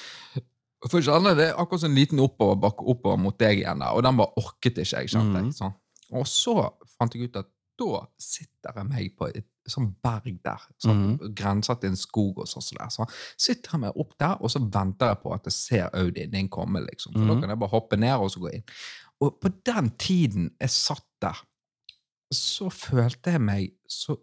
For 0.89 1.03
kjenne 1.05 1.35
det 1.37 1.51
er 1.51 1.59
akkurat 1.61 1.83
som 1.83 1.91
en 1.91 1.99
liten 1.99 2.21
oppoverbakke 2.23 2.87
oppover 2.89 3.19
mot 3.21 3.37
deg 3.37 3.59
igjen 3.61 3.83
der, 3.83 3.93
og 3.93 4.01
den 4.07 4.17
bare 4.17 4.33
orket 4.41 4.79
ikke 4.81 5.03
jeg. 5.03 5.11
skjønte 5.13 5.37
Mhm. 5.37 5.51
jeg. 5.51 5.57
Sant? 5.59 5.77
Og 6.11 6.25
så 6.27 6.55
fant 6.97 7.13
jeg 7.15 7.29
ut 7.29 7.37
at 7.39 7.50
da 7.81 8.01
sitter 8.21 8.77
jeg 8.77 8.87
meg 8.89 9.15
på 9.17 9.27
et 9.35 9.47
sånn 9.69 9.91
berg 10.03 10.39
der, 10.43 10.61
sånn, 10.83 11.01
Mhm. 11.19 11.33
grensa 11.37 11.75
til 11.79 11.89
en 11.91 11.95
skog 11.99 12.39
og 12.39 12.47
sånn. 12.47 12.77
der, 12.77 12.89
Så 12.89 13.05
sitter 13.37 13.71
jeg 13.73 13.81
meg 13.81 13.97
opp 13.97 14.17
der, 14.17 14.37
og 14.41 14.49
så 14.49 14.59
venter 14.71 15.07
jeg 15.13 15.21
på 15.23 15.33
at 15.33 15.43
jeg 15.45 15.53
ser 15.53 15.89
Audien 15.93 16.31
din 16.31 16.49
komme, 16.49 16.81
liksom. 16.85 17.13
For 17.13 17.19
da 17.25 17.33
Mhm. 17.33 17.41
kan 17.41 17.49
jeg 17.49 17.59
bare 17.59 17.69
hoppe 17.69 17.97
ned 17.97 18.19
og 18.19 18.31
så 18.31 18.39
gå 18.41 18.53
inn. 18.53 18.63
Og 19.21 19.39
på 19.39 19.49
den 19.63 19.89
tiden 19.97 20.51
jeg 20.59 20.69
satt 20.69 21.05
der, 21.21 21.37
så 22.33 22.69
følte 22.71 23.31
jeg 23.31 23.41
meg 23.41 23.71
så 23.87 24.17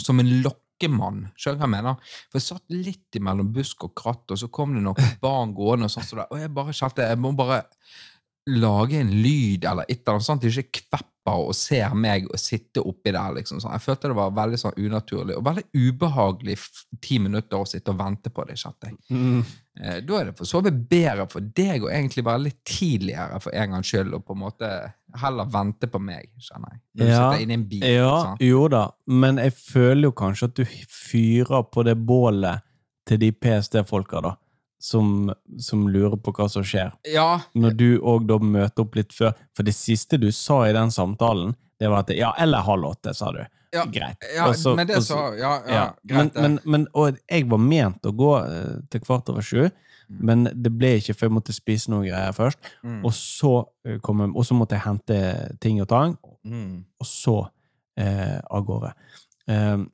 som 0.00 0.18
en 0.20 0.30
lokkemann. 0.42 1.30
Skjønner 1.36 1.58
du 1.58 1.60
hva 1.60 1.66
jeg 1.68 1.74
mener? 1.76 1.96
For 2.30 2.38
jeg 2.40 2.46
satt 2.46 2.62
litt 2.70 3.18
imellom 3.20 3.52
busk 3.52 3.84
og 3.84 3.94
kratt, 3.94 4.30
og 4.32 4.38
så 4.40 4.50
kom 4.50 4.74
det 4.74 4.82
noen 4.82 4.96
barn 5.22 5.54
gående, 5.54 5.84
og 5.84 5.90
sånn 5.90 6.06
så 6.08 6.16
der, 6.16 6.26
og 6.30 6.38
jeg 6.40 6.52
bare 6.56 6.72
kjente 6.72 7.06
jeg 7.08 7.18
må 7.18 7.34
bare 7.36 7.64
lage 8.48 8.94
en 9.02 9.10
lyd 9.22 9.64
eller 9.68 9.84
et 9.88 10.00
eller 10.00 10.16
annet 10.16 10.26
sånt, 10.26 10.42
ikke 10.48 10.64
ikke 10.72 11.02
kvepper 11.24 11.48
og 11.48 11.54
ser 11.54 11.94
meg 11.94 12.26
og 12.30 12.38
sitte 12.38 12.80
oppi 12.80 13.12
der. 13.12 13.32
liksom 13.34 13.60
sånn. 13.60 13.72
Jeg 13.72 13.80
følte 13.84 14.08
det 14.08 14.16
var 14.16 14.30
veldig 14.30 14.58
sånn 14.58 14.78
unaturlig 14.78 15.36
og 15.36 15.44
veldig 15.44 15.64
ubehagelig 15.74 16.56
ti 17.02 17.18
minutter 17.18 17.56
å 17.60 17.66
sitte 17.66 17.90
og 17.90 17.98
vente 17.98 18.30
på 18.30 18.44
det. 18.46 18.56
kjente 18.56 18.88
jeg. 18.88 18.96
Mm. 19.10 19.44
Eh, 19.82 20.00
Da 20.00 20.14
er 20.20 20.24
det 20.26 20.36
for 20.36 20.44
så 20.44 20.62
vidt 20.62 20.88
bedre 20.88 21.28
for 21.30 21.40
deg 21.40 21.82
å 21.82 21.90
egentlig 21.90 22.24
være 22.24 22.42
litt 22.44 22.64
tidligere 22.64 23.40
for 23.40 23.50
en 23.54 23.70
gangs 23.70 23.86
skyld, 23.86 24.14
og 24.14 24.24
på 24.24 24.32
en 24.34 24.38
måte 24.40 24.92
heller 25.20 25.44
vente 25.44 25.86
på 25.86 26.00
meg, 26.00 26.28
kjenner 26.38 26.72
jeg. 26.72 26.80
Du 26.94 27.04
Ja, 27.04 27.30
sitter 27.32 27.50
i 27.50 27.52
en 27.54 27.64
bil. 27.68 27.84
Ja, 27.84 28.22
sånn. 28.24 28.36
jo 28.40 28.68
da, 28.68 28.90
men 29.06 29.36
jeg 29.36 29.52
føler 29.52 30.02
jo 30.08 30.12
kanskje 30.12 30.44
at 30.44 30.54
du 30.54 30.64
fyrer 30.64 31.62
på 31.70 31.84
det 31.84 31.96
bålet 31.96 32.62
til 33.06 33.18
de 33.18 33.32
PST-folka, 33.32 34.20
da, 34.22 34.34
som, 34.80 35.28
som 35.60 35.82
lurer 35.92 36.16
på 36.24 36.32
hva 36.32 36.46
som 36.48 36.64
skjer. 36.64 36.94
Ja, 37.12 37.40
Når 37.54 37.74
du 37.76 37.88
òg 38.00 38.26
da 38.30 38.38
møter 38.40 38.86
opp 38.86 38.96
litt 38.96 39.12
før. 39.12 39.34
For 39.56 39.66
det 39.66 39.74
siste 39.76 40.16
du 40.20 40.30
sa 40.32 40.62
i 40.68 40.72
den 40.76 40.90
samtalen, 40.94 41.52
det 41.80 41.90
var 41.92 42.02
at 42.06 42.12
ja, 42.16 42.32
eller 42.40 42.64
halv 42.64 42.88
åtte, 42.94 43.12
sa 43.16 43.28
du. 43.36 43.42
Ja, 43.72 43.84
Greit. 43.86 44.24
ja 44.34 44.48
også, 44.50 44.72
men 44.74 44.88
det 44.88 44.96
også, 44.98 45.12
så- 45.14 45.18
sa 45.30 45.36
Ja, 45.38 45.52
ja, 45.66 45.74
ja, 45.74 45.84
greit. 46.02 46.34
men, 46.34 46.42
men, 46.42 46.58
men, 46.64 46.86
og 46.94 47.20
jeg 47.30 47.44
var 47.48 47.58
ment 47.62 48.02
å 48.08 48.10
gå 48.18 48.30
eh, 48.42 48.80
til 48.90 49.00
kvart 49.06 49.28
over 49.30 49.42
sju, 49.46 49.70
Mm. 50.10 50.18
men 50.26 50.40
det 50.58 50.72
ble 50.74 50.88
ikke, 50.98 51.14
for 51.14 51.28
jeg 51.28 51.32
måtte 51.36 51.52
spise 51.54 51.86
noe 51.92 52.02
greier 52.02 52.32
først. 52.34 52.58
Mm. 52.82 53.04
Og 53.06 53.12
så, 53.14 53.52
eh, 53.86 53.98
kom 54.02 54.24
og 54.26 54.42
så 54.44 54.56
måtte 54.58 54.74
jeg 54.74 54.82
hente 54.82 55.18
ting 55.62 55.78
og 55.80 55.86
tang, 55.88 56.16
Mm. 56.44 56.82
og 56.98 57.06
så 57.06 57.36
eh, 57.96 58.40
av 58.50 58.64
gårde. 58.66 58.90
Um, 59.46 59.84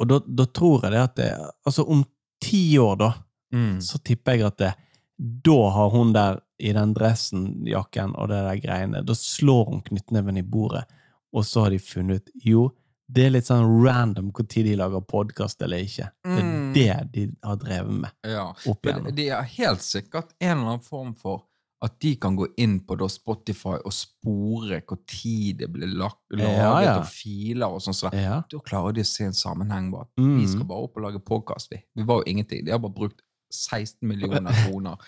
og 0.00 0.08
da, 0.08 0.18
da 0.26 0.44
tror 0.46 0.82
jeg 0.82 0.90
det 0.96 1.00
at 1.04 1.14
det, 1.20 1.30
altså 1.64 1.84
om 1.88 2.02
ti 2.42 2.76
år, 2.82 2.96
da, 2.98 3.12
Mm. 3.52 3.80
så 3.80 3.98
tipper 4.02 4.32
jeg 4.38 4.46
at 4.46 4.56
det, 4.58 4.74
da 5.18 5.70
har 5.70 5.90
hun 5.90 6.12
der 6.12 6.40
i 6.60 6.72
den 6.72 6.92
dressen, 6.94 7.64
jakken 7.66 8.14
og 8.16 8.28
det 8.28 8.42
der 8.46 8.60
greiene, 8.62 9.04
da 9.04 9.12
slår 9.16 9.66
hun 9.70 9.82
knyttneven 9.82 10.38
i 10.38 10.42
bordet, 10.42 10.84
og 11.32 11.44
så 11.44 11.64
har 11.64 11.70
de 11.70 11.78
funnet 11.78 12.20
ut 12.22 12.30
jo, 12.44 12.70
det 13.10 13.24
er 13.26 13.30
litt 13.34 13.44
sånn 13.48 13.66
random 13.84 14.30
tid 14.46 14.66
de 14.66 14.76
lager 14.76 15.00
podkast 15.02 15.60
eller 15.62 15.78
ikke. 15.82 16.10
Det 16.22 16.42
Mm. 16.44 16.76
er 16.76 17.04
det 17.04 17.12
de 17.12 17.36
har 17.42 17.56
drevet 17.56 17.90
med 17.92 18.10
Ja. 18.24 18.52
opp 18.66 18.82
igjennom. 18.86 19.14
de 19.14 19.28
er 19.30 19.42
helt 19.42 19.80
sikkert 19.80 20.28
en 20.40 20.58
eller 20.58 20.66
annen 20.76 20.80
form 20.84 21.14
for 21.14 21.44
at 21.82 21.98
de 21.98 22.14
kan 22.16 22.36
gå 22.36 22.46
inn 22.58 22.78
på 22.80 22.96
da 22.96 23.06
Spotify 23.08 23.78
og 23.84 23.92
spore 23.92 24.82
hvor 24.86 24.98
tid 25.08 25.58
det 25.58 25.72
blir 25.72 25.88
lagt, 25.88 26.18
laget, 26.30 26.56
Ja, 26.58 26.80
ja. 26.82 26.98
og 27.00 27.06
filer 27.06 27.66
og 27.72 27.80
sånn. 27.80 27.94
Så 27.94 28.12
Ja. 28.12 28.42
da 28.48 28.58
klarer 28.58 28.92
de 28.94 29.00
å 29.00 29.06
se 29.06 29.24
en 29.24 29.32
sammenheng. 29.32 29.90
Bare. 29.90 30.06
Mm. 30.18 30.40
Vi 30.40 30.46
skal 30.46 30.64
bare 30.64 30.82
opp 30.84 30.96
og 30.96 31.02
lage 31.02 31.18
podkast, 31.24 31.68
vi. 31.70 31.82
Vi 31.96 32.02
var 32.04 32.16
jo 32.22 32.24
ingenting. 32.32 32.64
De 32.64 32.70
har 32.70 32.78
bare 32.78 32.92
brukt 32.94 33.22
16 33.50 34.06
millioner 34.08 34.54
kroner 34.64 35.00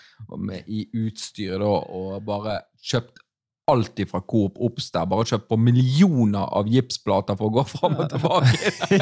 i 0.67 0.85
utstyr 1.05 1.57
da, 1.61 1.71
og 1.89 2.23
bare 2.27 2.59
kjøpt 2.83 3.23
alt 3.71 3.99
ifra 3.99 4.19
Coop 4.27 4.57
Obs 4.59 4.91
der. 4.91 5.05
Bare 5.07 5.23
kjøpt 5.27 5.47
på 5.47 5.55
millioner 5.59 6.47
av 6.51 6.67
gipsplater 6.67 7.35
for 7.39 7.47
å 7.47 7.51
gå 7.59 7.63
fram 7.69 7.95
og 8.01 8.09
tilbake. 8.11 8.57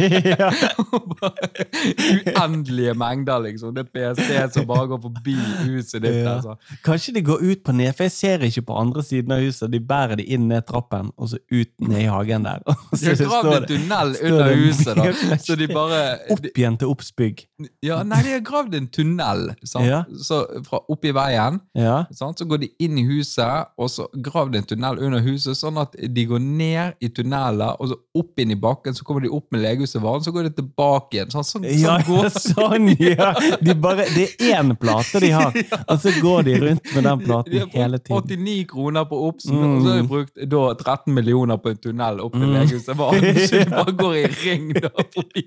Uendelige 2.35 2.93
mengder, 2.97 3.39
liksom. 3.47 3.73
Det 3.75 3.81
er 3.87 4.13
PST 4.13 4.55
som 4.55 4.67
bare 4.69 4.87
går 4.91 4.99
forbi 5.07 5.35
huset 5.65 5.99
ditt. 6.03 6.19
Ja. 6.21 6.35
Altså. 6.37 6.51
Kanskje 6.85 7.11
de 7.17 7.21
går 7.25 7.39
ut 7.41 7.61
på 7.65 7.71
ned, 7.77 7.91
for 7.97 8.03
jeg 8.05 8.13
ser 8.15 8.37
ikke 8.45 8.63
på 8.69 8.77
andre 8.83 9.01
siden 9.05 9.33
av 9.33 9.39
huset. 9.41 9.71
De 9.73 9.79
bærer 9.81 10.15
de 10.21 10.25
inn 10.35 10.45
ned 10.51 10.63
trappen, 10.69 11.05
og 11.17 11.25
så 11.33 11.37
ut 11.51 11.71
ned 11.81 12.01
i 12.03 12.11
hagen 12.11 12.45
der. 12.45 12.59
Og 12.67 12.73
De 13.01 13.05
har 13.09 13.15
gravd 13.23 13.53
en 13.55 13.67
tunnel 13.73 14.09
under 14.21 14.53
huset, 14.61 14.93
da. 15.01 15.05
Så 15.41 15.53
de 15.57 15.65
bare 15.71 16.01
opp 16.33 16.45
igjen 16.53 16.77
til 16.77 16.87
Obsbygg. 16.93 17.37
Ja, 17.85 18.01
nei, 18.05 18.21
de 18.27 18.31
har 18.37 18.45
gravd 18.45 18.73
en 18.77 18.87
tunnel 18.93 19.41
sant? 19.63 19.87
Ja. 19.87 20.03
Så 20.21 20.43
fra 20.67 20.83
oppi 20.91 21.13
veien. 21.15 21.59
Ja. 21.77 22.03
Sant? 22.15 22.39
Så 22.41 22.45
går 22.49 22.57
de 22.65 22.69
inn 22.83 22.97
i 23.01 23.05
huset, 23.09 23.71
og 23.77 23.89
så 23.93 24.07
gravd 24.51 24.55
en 24.59 24.63
tunnel 24.67 24.99
under 25.05 25.19
huset, 25.23 25.55
sånn 25.57 25.77
at 25.81 25.95
de 25.97 26.25
går 26.27 26.39
ned 26.41 26.93
i 27.01 27.09
tunneler, 27.09 27.75
og 27.79 27.89
så 27.91 27.95
opp 28.19 28.39
inn 28.39 28.51
i 28.51 28.55
bakken, 28.59 28.93
så 28.97 29.03
kommer 29.07 29.21
de 29.23 29.29
opp 29.31 29.45
med 29.51 29.61
legehuset 29.63 30.01
varen, 30.03 30.23
så 30.25 30.31
går 30.35 30.43
de 30.49 30.51
tilbake 30.61 31.17
igjen. 31.17 31.31
Sånn, 31.31 31.43
sånn, 31.47 31.63
Ja, 31.69 31.97
sånn 31.99 32.07
går 32.07 32.29
sånn, 32.51 32.89
ja! 32.99 33.31
De 33.61 33.73
bare, 33.75 34.05
det 34.15 34.27
er 34.39 34.59
én 34.61 34.75
plate 34.79 35.19
de 35.23 35.31
har, 35.31 35.53
og 35.89 35.99
så 36.03 36.13
går 36.21 36.43
de 36.49 36.57
rundt 36.65 36.91
med 36.95 37.03
den 37.07 37.19
De 37.19 37.25
platen 37.25 37.59
har 37.59 37.67
hele 37.75 37.99
tiden. 37.99 38.17
89 38.17 38.67
kroner 38.73 39.05
på 39.09 39.21
Obsen, 39.29 39.55
Mm. 39.61 39.75
og 39.75 39.81
så 39.83 39.89
har 39.91 40.01
de 40.01 40.07
brukt 40.07 40.35
da 40.51 40.61
13 40.73 41.13
millioner 41.13 41.57
på 41.61 41.69
en 41.73 41.77
tunnel 41.77 42.19
opp 42.23 42.33
til 42.33 42.47
Mm. 42.47 42.53
legehuset 42.57 42.97
varen, 42.97 43.35
så 43.47 43.63
de 43.63 43.69
bare 43.71 43.91
går 43.93 44.15
i 44.15 44.27
ring 44.43 44.73
da 44.73 44.89
forbi. 45.13 45.45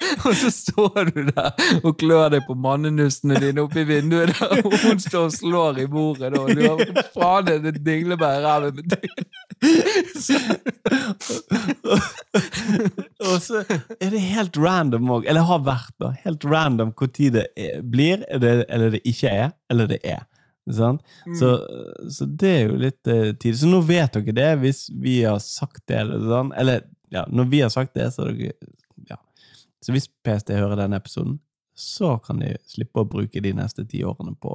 Og 0.26 0.34
så 0.36 0.50
står 0.52 1.10
du 1.10 1.20
der 1.28 1.50
og 1.84 1.98
klør 2.00 2.30
deg 2.32 2.46
på 2.48 2.54
mannenussene 2.58 3.40
dine 3.42 3.64
oppi 3.64 3.84
vinduet 3.88 4.32
der, 4.38 4.62
og 4.64 4.76
hun 4.84 5.00
står 5.02 5.28
og 5.28 5.34
slår 5.34 5.80
i 5.84 5.86
bordet, 5.90 6.32
og 6.38 6.50
du 6.56 6.62
har 6.64 6.78
faen 7.14 7.48
det 7.48 7.56
er 7.72 7.78
dinglebær 7.84 8.38
i 8.38 8.42
ræven 8.44 8.74
med. 8.80 9.06
Og 13.20 13.36
så 13.44 13.62
er 14.00 14.10
det 14.12 14.22
helt 14.24 14.58
random 14.60 15.10
òg, 15.18 15.28
eller 15.28 15.48
har 15.48 15.64
vært 15.66 15.94
da, 16.02 16.12
helt 16.24 16.44
random 16.48 16.94
hvor 16.96 17.10
tid 17.12 17.36
det 17.38 17.46
er, 17.56 17.80
blir, 17.84 18.24
er 18.28 18.42
det, 18.42 18.54
eller 18.68 18.96
det 18.96 19.02
ikke 19.08 19.28
er, 19.28 19.50
eller 19.72 19.90
det 19.90 20.00
er. 20.04 20.24
Sant? 20.70 21.02
Så, 21.38 21.54
så 22.14 22.26
det 22.28 22.50
er 22.50 22.68
jo 22.68 22.76
litt 22.78 23.08
eh, 23.10 23.32
tid. 23.34 23.56
Så 23.58 23.66
nå 23.66 23.80
vet 23.88 24.14
dere 24.14 24.36
det, 24.36 24.50
hvis 24.62 24.84
vi 25.02 25.22
har 25.24 25.40
sagt 25.42 25.82
det, 25.90 25.98
eller 26.04 26.22
sånn. 26.30 26.52
Eller 26.60 26.84
ja, 27.10 27.24
når 27.26 27.48
vi 27.50 27.62
har 27.64 27.72
sagt 27.74 27.96
det, 27.98 28.10
så 28.14 28.28
er 28.28 28.36
dere. 28.38 28.70
Så 29.84 29.94
hvis 29.94 30.08
PST 30.24 30.52
hører 30.56 30.76
denne 30.82 30.98
episoden, 31.00 31.38
så 31.76 32.18
kan 32.24 32.42
de 32.42 32.54
slippe 32.68 33.00
å 33.00 33.08
bruke 33.08 33.40
de 33.40 33.52
neste 33.56 33.86
ti 33.88 34.02
årene 34.04 34.34
på 34.40 34.52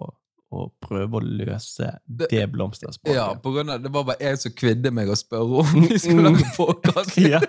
å 0.55 0.67
prøve 0.79 1.17
å 1.17 1.23
løse 1.25 1.87
Det- 2.05 2.29
det 2.29 2.43
blomsterspråket. 2.53 3.15
Ja, 3.17 3.33
på 3.35 3.51
grunn 3.51 3.69
av, 3.73 3.81
Det 3.81 3.91
var 3.91 4.03
bare 4.07 4.21
jeg 4.21 4.37
som 4.39 4.51
kvidde 4.51 4.91
meg 4.93 5.09
å 5.09 5.15
spørre 5.17 5.63
om 5.63 5.81
vi 5.89 5.97
skulle 5.99 6.29
lage 6.29 6.45
podkast. 6.55 7.17
ja. 7.33 7.41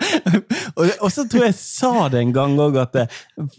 og, 0.75 0.89
og 1.05 1.11
så 1.13 1.27
tror 1.29 1.45
jeg 1.45 1.53
jeg 1.53 1.59
sa 1.61 2.07
det 2.09 2.19
en 2.23 2.33
gang 2.35 2.57
òg, 2.59 2.79
at 2.81 2.93
det, 2.97 3.05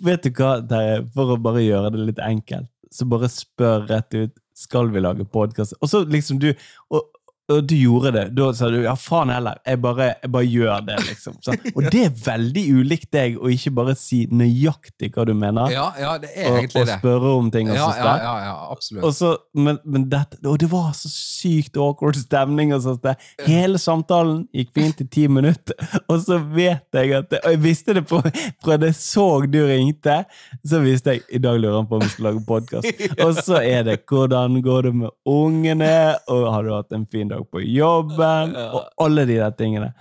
Vet 0.05 0.27
du 0.27 0.31
hva, 0.35 0.59
Terje, 0.69 0.99
for 1.15 1.37
å 1.37 1.39
bare 1.41 1.63
gjøre 1.65 1.93
det 1.95 2.03
litt 2.11 2.19
enkelt, 2.27 2.69
så 2.93 3.07
bare 3.09 3.31
spør 3.31 3.87
rett 3.89 4.19
ut 4.19 4.35
skal 4.59 4.91
vi 4.91 5.01
lage 5.01 5.25
podkast. 5.31 5.77
Og 5.81 5.89
så 5.89 6.03
liksom 6.11 6.41
du 6.43 6.51
og, 6.91 7.05
og 7.49 7.65
du 7.65 7.75
gjorde 7.79 8.13
det. 8.13 8.25
Da 8.37 8.51
sa 8.53 8.69
du 8.69 8.77
ja, 8.83 8.93
faen 8.99 9.31
heller, 9.33 9.57
jeg 9.65 9.81
bare, 9.81 10.09
jeg 10.23 10.31
bare 10.35 10.49
gjør 10.49 10.83
det, 10.85 10.97
liksom. 11.07 11.37
Så, 11.45 11.55
og 11.73 11.87
det 11.93 12.03
er 12.05 12.17
veldig 12.25 12.65
ulikt 12.77 13.09
deg 13.15 13.39
å 13.41 13.49
ikke 13.53 13.73
bare 13.79 13.95
si 13.97 14.21
nøyaktig 14.29 15.11
hva 15.15 15.25
du 15.29 15.33
mener, 15.39 15.73
Ja, 15.73 15.87
ja, 15.97 16.11
det 16.21 16.35
er 16.35 16.51
og, 16.51 16.59
egentlig 16.61 16.83
og 16.85 16.93
spørre 16.93 17.33
om 17.39 17.49
ting. 17.55 17.71
og 17.73 17.79
Ja, 17.79 17.89
ja, 17.97 18.13
ja, 18.21 18.35
ja, 18.45 18.57
absolutt. 18.75 19.07
Og, 19.09 19.15
så, 19.17 19.33
men, 19.57 19.81
men 19.89 20.05
dette, 20.13 20.41
og 20.45 20.59
det 20.61 20.69
var 20.73 20.91
så 20.99 21.09
sykt 21.13 21.79
awkward 21.81 22.19
stemning. 22.21 22.75
og 22.77 22.85
sånt. 22.85 23.09
Hele 23.47 23.81
samtalen 23.81 24.45
gikk 24.53 24.75
fint 24.77 25.01
i 25.01 25.09
ti 25.09 25.25
minutter, 25.33 25.79
og 26.11 26.21
så 26.27 26.39
vet 26.53 26.85
jeg 26.95 27.17
at 27.17 27.31
det, 27.33 27.41
Og 27.45 27.57
jeg 27.57 27.63
visste 27.65 27.97
det 27.97 28.05
på, 28.11 28.21
fra 28.65 28.77
det 28.81 28.93
så 28.99 29.27
du 29.49 29.61
ringte, 29.67 30.21
så 30.67 30.83
visste 30.85 31.17
jeg 31.17 31.25
i 31.33 31.41
dag 31.43 31.57
lurer 31.61 31.81
han 31.81 31.89
på 31.89 31.97
om 31.97 32.05
vi 32.05 32.13
skal 32.13 32.29
lage 32.29 32.45
podkast. 32.49 33.05
Og 33.25 33.35
så 33.41 33.61
er 33.63 33.83
det 33.87 34.01
'hvordan 34.07 34.61
går 34.63 34.83
det 34.83 34.95
med 34.95 35.11
ungene', 35.27 36.17
og 36.29 36.53
'har 36.53 36.63
du 36.63 36.75
hatt 36.75 36.93
en 36.93 37.07
fin 37.07 37.29
dag 37.29 37.38
på 37.45 37.59
jobben', 37.61 38.59
Ja. 38.59 38.71
og 38.75 38.83
alle 39.07 39.27
de 39.27 39.37
der 39.37 39.51
tingene. 39.51 39.93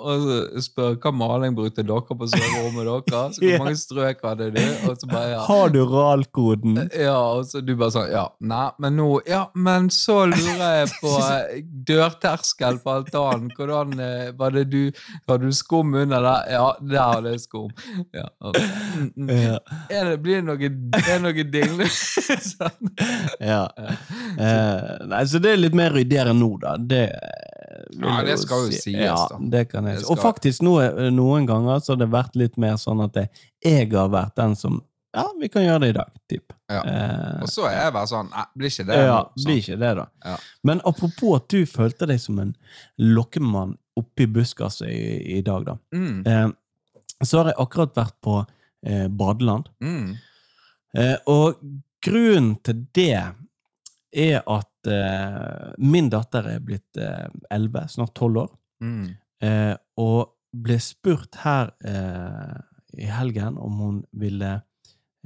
Ja, 0.00 0.16
og 0.16 0.62
spør 0.64 0.96
hva 1.00 1.12
maling 1.14 1.56
brukte 1.56 1.84
dere 1.86 2.16
på 2.16 2.28
soverommet 2.30 2.88
deres? 3.10 3.36
Så 3.36 3.42
hvor 3.44 3.64
mange 3.64 3.76
strøk 3.78 4.22
hadde 4.24 4.50
du? 4.54 4.60
Og 4.88 4.96
så 5.00 5.08
bare, 5.10 5.32
ja. 5.34 5.40
Har 5.46 5.72
du 5.74 5.80
RAL-koden? 5.88 6.78
Ja, 6.96 7.16
og 7.36 7.46
så 7.50 7.62
du 7.64 7.74
bare 7.76 7.94
sånn 7.94 8.10
Ja, 8.12 8.26
nei, 8.40 8.66
men 8.82 8.96
nå 8.98 9.08
Ja, 9.28 9.42
men 9.54 9.90
så 9.94 10.22
lurer 10.30 10.80
jeg 10.80 10.90
på 11.00 11.14
eh, 11.34 11.60
dørterskel 11.90 12.80
på 12.84 12.96
altanen. 13.00 13.50
Hvordan 13.56 13.96
eh, 14.00 14.30
Var 14.38 14.56
det 14.56 14.66
du 14.72 14.80
Hadde 15.28 15.50
du 15.50 15.56
skum 15.56 15.94
under 15.94 16.24
der? 16.24 16.48
Ja, 16.54 16.66
der 16.80 17.02
hadde 17.14 17.34
jeg 17.34 17.42
skum. 17.44 17.70
Ja, 18.16 18.26
og, 18.40 18.56
mm, 18.56 19.10
mm. 19.16 19.30
Ja. 19.30 19.58
Er 19.90 20.10
det, 20.10 20.18
blir 20.24 20.40
det 20.40 20.46
noe, 20.48 20.70
er 20.98 21.06
det 21.06 21.18
noe 21.24 21.44
dingle? 21.52 21.88
sånn. 22.50 22.92
Ja. 23.42 23.62
Eh, 23.76 25.06
nei, 25.10 25.22
så 25.28 25.40
det 25.42 25.54
er 25.54 25.62
litt 25.62 25.76
mer 25.76 25.94
ryddigere 25.94 26.34
nå, 26.36 26.50
da. 26.62 26.74
Det, 26.78 27.04
Ja, 28.00 28.22
det 28.26 28.36
skal 28.42 28.66
jo 28.66 28.70
sies, 28.72 28.86
ja, 29.00 29.16
da. 29.30 29.38
Det 29.52 29.64
kan 29.70 29.86
jeg 29.86 29.96
Det 29.98 30.04
si. 30.06 30.12
Og 30.12 30.18
faktisk 30.22 30.62
noe, 30.66 31.10
noen 31.10 31.46
ganger 31.48 31.80
så 31.80 31.92
har 31.94 32.00
det 32.04 32.08
vært 32.12 32.36
litt 32.36 32.56
mer 32.60 32.76
sånn 32.80 33.02
at 33.04 33.16
jeg 33.64 33.90
har 33.92 34.08
vært 34.12 34.36
den 34.36 34.54
som 34.56 34.80
Ja, 35.12 35.24
vi 35.40 35.48
kan 35.50 35.64
gjøre 35.64 35.80
det 35.82 35.88
i 35.90 35.94
dag, 35.96 36.10
typ. 36.30 36.52
Ja. 36.70 36.80
Eh, 36.86 37.42
Og 37.42 37.48
så 37.50 37.64
er 37.66 37.76
jeg 37.86 37.92
bare 37.96 38.06
sånn 38.06 38.28
Nei, 38.30 38.44
blir 38.56 38.70
ikke 38.70 38.86
det 38.86 38.98
ja. 39.00 39.16
Sånn. 39.34 39.44
blir 39.48 39.56
ikke 39.58 39.78
det, 39.80 39.90
da. 39.98 40.04
Ja. 40.24 40.36
Men 40.62 40.80
apropos 40.86 41.36
at 41.40 41.48
du 41.50 41.64
følte 41.66 42.06
deg 42.06 42.20
som 42.22 42.38
en 42.38 42.52
lokkemann 42.98 43.76
oppi 43.98 44.26
buskaset 44.30 44.86
i, 44.88 45.38
i 45.38 45.42
dag, 45.42 45.66
da. 45.66 45.74
Mm, 45.92 46.22
Eh, 46.26 46.48
så 47.26 47.38
har 47.42 47.50
jeg 47.50 47.58
akkurat 47.58 47.94
vært 47.98 48.14
på 48.24 48.38
eh, 48.86 49.08
badeland. 49.08 49.68
mm, 49.82 50.16
Eh, 50.96 51.16
og 51.30 51.58
grunnen 52.02 52.56
til 52.64 52.86
det 52.94 53.12
er 54.14 54.42
at 54.46 54.69
eh, 54.88 55.74
min 55.82 56.08
datter 56.12 56.46
er 56.54 56.62
blitt 56.64 56.96
elleve, 56.96 57.82
11, 57.84 57.88
snart 57.96 58.14
12 58.14 58.40
år, 58.44 58.52
mm. 58.80 59.08
uh, 59.44 59.74
og 60.00 60.36
ble 60.50 60.78
spurt 60.82 61.40
her 61.44 61.70
eh, 61.86 62.58
i 62.98 63.08
helgen 63.10 63.58
om 63.60 63.78
hun 63.80 63.98
ville 64.18 64.56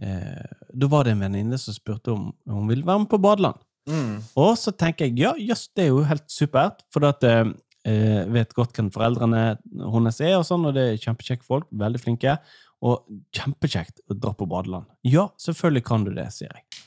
eh, 0.03 0.57
Da 0.73 0.91
var 0.93 1.07
det 1.07 1.15
en 1.15 1.25
venninne 1.25 1.59
som 1.61 1.77
spurte 1.77 2.13
om 2.13 2.29
hun 2.51 2.69
ville 2.69 2.87
være 2.87 3.05
med 3.05 3.11
på 3.13 3.21
badeland. 3.23 3.61
Mm. 3.89 4.21
Og 4.41 4.53
så 4.61 4.73
tenker 4.77 5.09
jeg 5.09 5.19
ja, 5.21 5.35
jøss, 5.41 5.69
det 5.77 5.87
er 5.87 5.93
jo 5.93 6.05
helt 6.09 6.27
supert, 6.33 6.85
for 6.93 7.09
at 7.09 7.25
eh, 7.29 7.45
eh, 7.89 8.23
vet 8.33 8.55
godt 8.57 8.77
hvem 8.77 8.91
foreldrene 8.95 9.45
hennes 9.81 10.21
er, 10.25 10.37
og 10.39 10.47
sånn, 10.49 10.69
og 10.69 10.77
det 10.77 10.87
er 10.91 11.03
kjempekjekke 11.03 11.47
folk, 11.47 11.69
veldig 11.73 12.01
flinke, 12.03 12.39
og 12.85 13.05
kjempekjekt 13.33 14.03
å 14.13 14.17
dra 14.19 14.35
på 14.37 14.49
badeland. 14.51 14.89
Ja, 15.09 15.31
selvfølgelig 15.41 15.85
kan 15.89 16.05
du 16.05 16.13
det, 16.17 16.29
sier 16.37 16.53
jeg. 16.53 16.83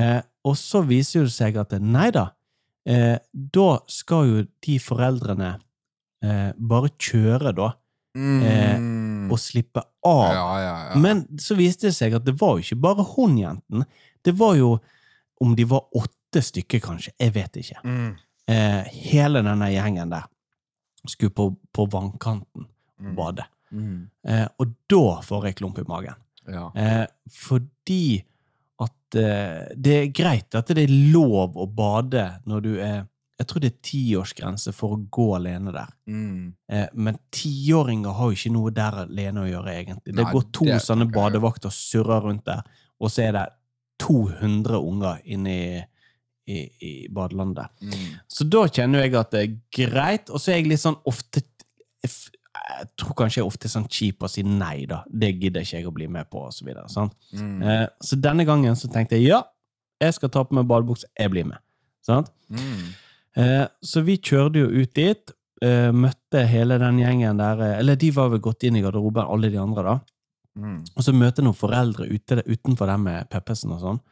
Eh, 0.00 0.20
og 0.44 0.56
så 0.58 0.82
viser 0.86 1.24
det 1.28 1.32
seg 1.34 1.56
at 1.60 1.72
nei 1.80 2.10
da, 2.14 2.30
eh, 2.86 3.18
da 3.32 3.78
skal 3.86 4.26
jo 4.28 4.42
de 4.66 4.78
foreldrene 4.82 5.52
eh, 6.22 6.52
bare 6.58 6.90
kjøre, 6.98 7.54
da, 7.54 7.72
Mm. 8.14 9.30
og 9.32 9.38
slippe 9.40 9.80
av. 10.04 10.32
Ja, 10.34 10.48
ja, 10.60 10.72
ja. 10.90 10.96
Men 11.00 11.22
så 11.40 11.54
viste 11.56 11.86
det 11.88 11.94
seg 11.96 12.12
at 12.18 12.24
det 12.26 12.34
var 12.40 12.58
jo 12.58 12.64
ikke 12.66 12.76
bare 12.84 13.06
hun 13.14 13.38
jenten. 13.40 13.86
Det 14.22 14.34
var 14.36 14.52
jo, 14.58 14.74
om 15.40 15.54
de 15.56 15.64
var 15.64 15.86
åtte 15.96 16.42
stykker 16.44 16.82
kanskje, 16.84 17.14
jeg 17.18 17.32
vet 17.32 17.56
ikke. 17.62 17.80
mm. 17.84 18.12
Eh, 18.52 18.84
hele 19.08 19.40
denne 19.46 19.68
gjengen 19.72 20.10
der 20.12 20.26
skulle 21.08 21.30
på, 21.32 21.56
på 21.72 21.86
vannkanten 21.88 22.66
og 23.00 23.14
bade. 23.16 23.44
Mm. 23.72 24.10
Eh, 24.28 24.46
og 24.60 24.74
da 24.90 25.20
får 25.24 25.44
jeg 25.46 25.56
klump 25.62 25.78
i 25.78 25.86
magen. 25.88 26.14
Ja. 26.50 26.68
Eh, 26.76 27.06
fordi 27.32 28.18
eh, 28.18 28.26
det 29.14 29.96
er 29.96 30.12
greit 30.14 30.54
at 30.58 30.70
det 30.72 30.86
er 30.86 30.94
lov 31.12 31.58
å 31.60 31.66
bade 31.68 32.26
når 32.48 32.64
du 32.64 32.70
er 32.80 33.02
Jeg 33.40 33.48
tror 33.48 33.62
det 33.64 33.70
er 33.72 33.78
tiårsgrense 33.88 34.72
for 34.76 34.94
å 34.94 35.00
gå 35.10 35.24
alene 35.34 35.72
der. 35.74 35.88
Mm. 36.06 36.52
Eh, 36.70 36.84
men 36.94 37.16
tiåringer 37.34 38.14
har 38.14 38.28
jo 38.30 38.36
ikke 38.36 38.52
noe 38.54 38.70
der 38.76 38.98
alene 39.02 39.42
å 39.42 39.48
gjøre, 39.48 39.72
egentlig. 39.80 40.12
Det 40.12 40.20
Nei, 40.20 40.34
går 40.36 40.44
to 40.54 40.66
det 40.68 40.76
sånne 40.84 41.08
badevakter 41.10 41.72
og 41.72 41.74
surrer 41.74 42.22
rundt 42.22 42.44
der, 42.46 42.60
og 43.02 43.10
så 43.10 43.24
er 43.24 43.34
det 43.34 43.42
200 44.04 44.78
unger 44.78 45.24
inne 45.34 45.56
i, 45.56 45.80
i, 46.54 46.60
i 46.86 46.92
badelandet. 47.10 47.72
Mm. 47.82 48.06
Så 48.30 48.46
da 48.52 48.62
kjenner 48.68 49.02
jeg 49.02 49.16
at 49.18 49.34
det 49.34 49.42
er 49.42 49.58
greit, 49.80 50.30
og 50.30 50.38
så 50.38 50.52
er 50.52 50.60
jeg 50.60 50.70
litt 50.70 50.84
sånn 50.84 51.00
ofte 51.08 51.42
Jeg 52.62 52.88
tror 53.00 53.16
kanskje 53.18 53.40
jeg 53.40 53.48
ofte 53.48 53.68
er 53.68 53.72
sånn 53.72 53.88
kjip 53.90 54.22
og 54.22 54.30
sier 54.30 54.46
nei, 54.46 54.84
da. 54.90 55.02
Det 55.08 55.32
gidder 55.34 55.64
ikke 55.64 55.80
jeg 55.80 55.88
å 55.88 55.94
bli 55.94 56.08
med 56.10 56.28
på, 56.30 56.44
og 56.46 56.54
så 56.54 56.66
videre. 56.66 56.86
Sant? 56.92 57.14
Mm. 57.34 57.58
Eh, 57.62 57.86
så 58.04 58.18
denne 58.22 58.46
gangen 58.48 58.78
så 58.78 58.90
tenkte 58.92 59.18
jeg 59.18 59.32
ja, 59.32 59.42
jeg 60.02 60.16
skal 60.16 60.32
ta 60.34 60.44
på 60.46 60.56
meg 60.58 60.68
badebukse, 60.70 61.10
jeg 61.18 61.32
blir 61.32 61.46
med. 61.48 61.62
Sant? 62.06 62.30
Mm. 62.50 62.92
Eh, 63.42 63.64
så 63.82 64.02
vi 64.06 64.18
kjørte 64.18 64.62
jo 64.62 64.70
ut 64.82 64.94
dit, 64.98 65.34
eh, 65.64 65.90
møtte 65.94 66.44
hele 66.50 66.78
den 66.82 66.98
gjengen 67.00 67.38
der 67.40 67.62
eh, 67.64 67.78
Eller 67.80 67.96
de 67.96 68.10
var 68.12 68.32
vel 68.32 68.42
gått 68.44 68.66
inn 68.68 68.76
i 68.76 68.82
garderoben, 68.84 69.24
alle 69.26 69.50
de 69.52 69.60
andre, 69.62 69.82
da. 69.86 69.98
Mm. 70.58 70.80
Og 70.96 71.06
så 71.06 71.14
møter 71.16 71.40
jeg 71.40 71.48
noen 71.48 71.56
foreldre 71.56 72.08
ute, 72.10 72.42
utenfor 72.44 72.90
dem 72.90 73.06
med 73.08 73.30
Peppesen 73.32 73.72
og 73.72 73.80
sånn. 73.82 74.02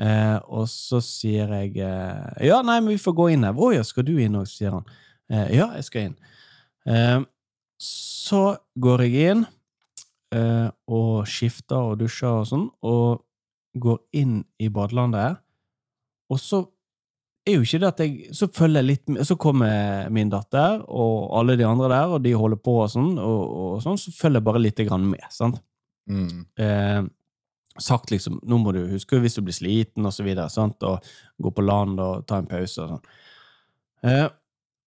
Eh, 0.00 0.38
og 0.48 0.64
så 0.72 1.02
sier 1.04 1.50
jeg 1.52 1.74
eh, 1.84 2.46
Ja, 2.48 2.62
nei, 2.64 2.78
men 2.80 2.94
vi 2.94 3.02
får 3.02 3.16
gå 3.18 3.28
inn 3.34 3.44
her. 3.44 3.58
Å 3.58 3.74
ja, 3.74 3.82
skal 3.84 4.06
du 4.08 4.14
inn 4.16 4.38
òg? 4.40 4.48
sier 4.48 4.72
han. 4.72 4.86
Eh, 5.28 5.58
ja, 5.58 5.68
jeg 5.76 5.88
skal 5.88 6.08
inn. 6.08 6.16
Så 7.82 8.42
går 8.78 9.06
jeg 9.06 9.32
inn 9.32 9.46
eh, 10.34 10.68
og 10.86 11.26
skifter 11.28 11.92
og 11.92 11.98
dusjer 12.02 12.42
og 12.42 12.48
sånn, 12.48 12.68
og 12.86 13.24
går 13.82 13.98
inn 14.20 14.42
i 14.62 14.68
badelandet. 14.72 15.40
Og 16.32 16.40
så 16.40 16.62
er 17.46 17.56
jo 17.56 17.64
ikke 17.66 17.80
det 17.82 17.88
at 17.88 18.00
jeg 18.04 18.34
Så 18.36 18.46
følger 18.54 18.80
jeg 18.80 18.86
litt 18.86 19.24
Så 19.26 19.34
kommer 19.40 20.06
min 20.14 20.30
datter 20.30 20.84
og 20.86 21.32
alle 21.38 21.56
de 21.58 21.66
andre 21.66 21.88
der, 21.90 22.14
og 22.14 22.22
de 22.22 22.36
holder 22.38 22.60
på 22.62 22.76
og 22.84 22.92
sånn, 22.92 23.16
og, 23.18 23.40
og 23.50 23.82
sånn, 23.82 23.98
så 23.98 24.14
følger 24.14 24.40
jeg 24.40 24.46
bare 24.46 24.62
litt 24.62 24.84
grann 24.86 25.08
med. 25.10 25.26
sant? 25.34 25.58
Mm. 26.10 26.46
eh, 26.58 27.02
sagt 27.78 28.10
liksom 28.10 28.40
Nå 28.42 28.56
må 28.58 28.72
du 28.74 28.80
huske 28.90 29.20
hvis 29.22 29.36
du 29.38 29.42
blir 29.46 29.54
sliten, 29.54 30.06
og 30.06 30.14
så 30.14 30.26
videre, 30.26 30.48
sant? 30.52 30.82
og 30.86 31.02
gå 31.42 31.52
på 31.54 31.64
land 31.64 32.00
og 32.02 32.26
ta 32.28 32.40
en 32.40 32.48
pause 32.50 32.84
og 32.84 32.94
sånn. 32.94 33.12
Eh, 34.02 34.26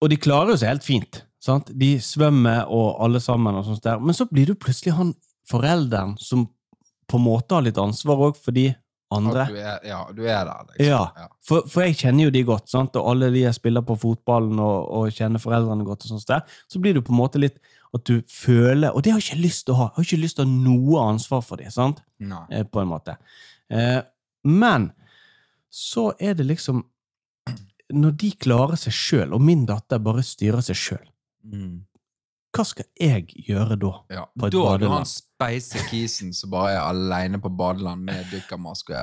og 0.02 0.12
de 0.12 0.20
klarer 0.22 0.54
jo 0.54 0.60
seg 0.62 0.74
helt 0.74 0.86
fint. 0.88 1.22
sant? 1.42 1.70
De 1.78 1.96
svømmer 2.02 2.66
og 2.74 3.04
alle 3.06 3.22
sammen, 3.22 3.56
og 3.56 3.68
sånt 3.68 3.84
der. 3.86 4.00
men 4.00 4.18
så 4.18 4.28
blir 4.30 4.50
jo 4.54 4.60
plutselig 4.60 4.96
han 4.98 5.14
forelderen 5.50 6.16
som 6.18 6.48
på 7.06 7.20
en 7.20 7.28
måte 7.28 7.54
har 7.54 7.66
litt 7.66 7.78
ansvar 7.78 8.18
òg 8.30 8.40
for 8.42 8.56
de 8.56 8.72
andre. 9.14 9.46
Du 9.52 9.58
er, 9.62 9.80
ja, 9.86 10.00
du 10.10 10.24
er 10.26 10.48
der, 10.48 10.66
liksom. 10.72 10.88
Ja. 10.90 11.28
For, 11.46 11.68
for 11.70 11.86
jeg 11.86 11.98
kjenner 12.00 12.26
jo 12.26 12.34
de 12.34 12.42
godt, 12.48 12.70
sant? 12.72 12.98
og 12.98 13.12
alle 13.12 13.30
de 13.34 13.44
jeg 13.46 13.58
spiller 13.58 13.86
på 13.86 13.98
fotballen 14.02 14.60
og, 14.60 14.90
og 14.98 15.14
kjenner 15.14 15.42
foreldrene 15.42 15.86
godt, 15.86 16.08
og 16.08 16.16
sånt 16.16 16.32
der, 16.32 16.58
så 16.72 16.82
blir 16.82 16.98
det 16.98 17.06
på 17.06 17.14
en 17.14 17.22
måte 17.22 17.42
litt 17.42 17.62
at 17.96 18.04
du 18.10 18.18
føler 18.28 18.92
Og 18.92 19.06
det 19.06 19.14
har 19.14 19.22
jeg 19.22 19.38
ikke 19.38 19.46
lyst 19.46 19.66
til 19.68 19.76
å 19.76 19.78
ha. 19.80 19.86
Jeg 19.94 19.96
har 19.96 20.08
ikke 20.10 20.24
lyst 20.26 20.36
til 20.40 20.44
å 20.44 20.50
ha 20.50 20.64
noe 20.66 21.04
ansvar 21.14 21.46
for 21.46 21.62
det, 21.62 21.70
sant? 21.72 22.02
Nei. 22.20 22.42
Eh, 22.52 22.66
på 22.68 22.82
en 22.82 22.90
måte. 22.92 23.16
Eh, 23.72 24.02
men 24.52 24.90
så 25.72 26.10
er 26.20 26.36
det 26.36 26.48
liksom 26.50 26.84
Når 27.94 28.16
de 28.18 28.32
klarer 28.42 28.80
seg 28.82 28.94
sjøl, 28.98 29.34
og 29.36 29.42
min 29.46 29.66
datter 29.70 30.00
bare 30.02 30.24
styrer 30.26 30.62
seg 30.66 30.76
sjøl, 30.76 31.06
Mm. 31.46 31.84
hva 32.56 32.64
skal 32.66 32.86
jeg 32.98 33.28
gjøre 33.46 33.76
da? 33.78 33.92
Ja. 34.10 34.24
På 34.40 34.48
et 34.48 34.54
Da 34.56 34.62
er 34.74 34.78
du 34.82 34.88
han 34.90 35.04
speise 35.06 35.78
kisen 35.92 36.32
som 36.34 36.50
bare 36.50 36.72
er 36.74 36.80
aleine 36.90 37.38
på 37.44 37.52
badeland 37.56 38.02
med 38.08 38.26
dykkermaske 38.32 38.96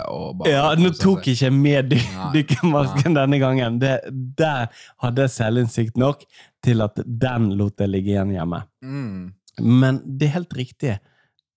Ja, 0.48 0.74
nå 0.74 0.90
tok 0.98 1.26
jeg 1.28 1.36
ikke 1.36 1.50
med 1.52 1.90
dy 1.92 1.98
dykkermasken 2.32 3.14
denne 3.14 3.38
gangen. 3.38 3.78
Det, 3.78 4.00
der 4.36 4.66
hadde 5.04 5.22
jeg 5.22 5.30
selvinnsikt 5.36 5.96
nok 5.96 6.24
til 6.64 6.82
at 6.82 6.98
den 7.06 7.52
lot 7.60 7.78
jeg 7.78 7.88
ligge 7.92 8.10
igjen 8.16 8.32
hjemme. 8.34 8.64
Mm. 8.82 9.32
Men 9.60 10.00
det 10.18 10.26
er 10.30 10.34
helt 10.40 10.54
riktig. 10.58 10.98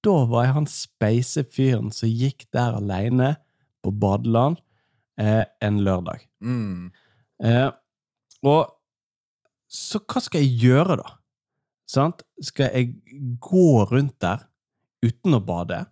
Da 0.04 0.26
var 0.30 0.44
jeg 0.46 0.54
han 0.54 0.68
speise 0.70 1.44
fyren 1.50 1.90
som 1.92 2.10
gikk 2.10 2.46
der 2.54 2.76
aleine 2.78 3.38
på 3.82 3.90
badeland. 3.98 4.58
eh, 5.18 5.46
en 5.62 5.78
lørdag. 5.80 6.20
Mm. 6.44 6.92
Eh, 7.44 7.70
og 8.46 8.72
så 9.72 10.00
hva 10.06 10.22
skal 10.24 10.46
jeg 10.46 10.60
gjøre, 10.70 11.00
da? 11.02 11.16
Sant? 11.90 12.24
Skal 12.42 12.72
jeg 12.74 13.36
gå 13.44 13.86
rundt 13.90 14.18
der 14.24 14.46
uten 15.06 15.38
å 15.38 15.42
bade? 15.44 15.84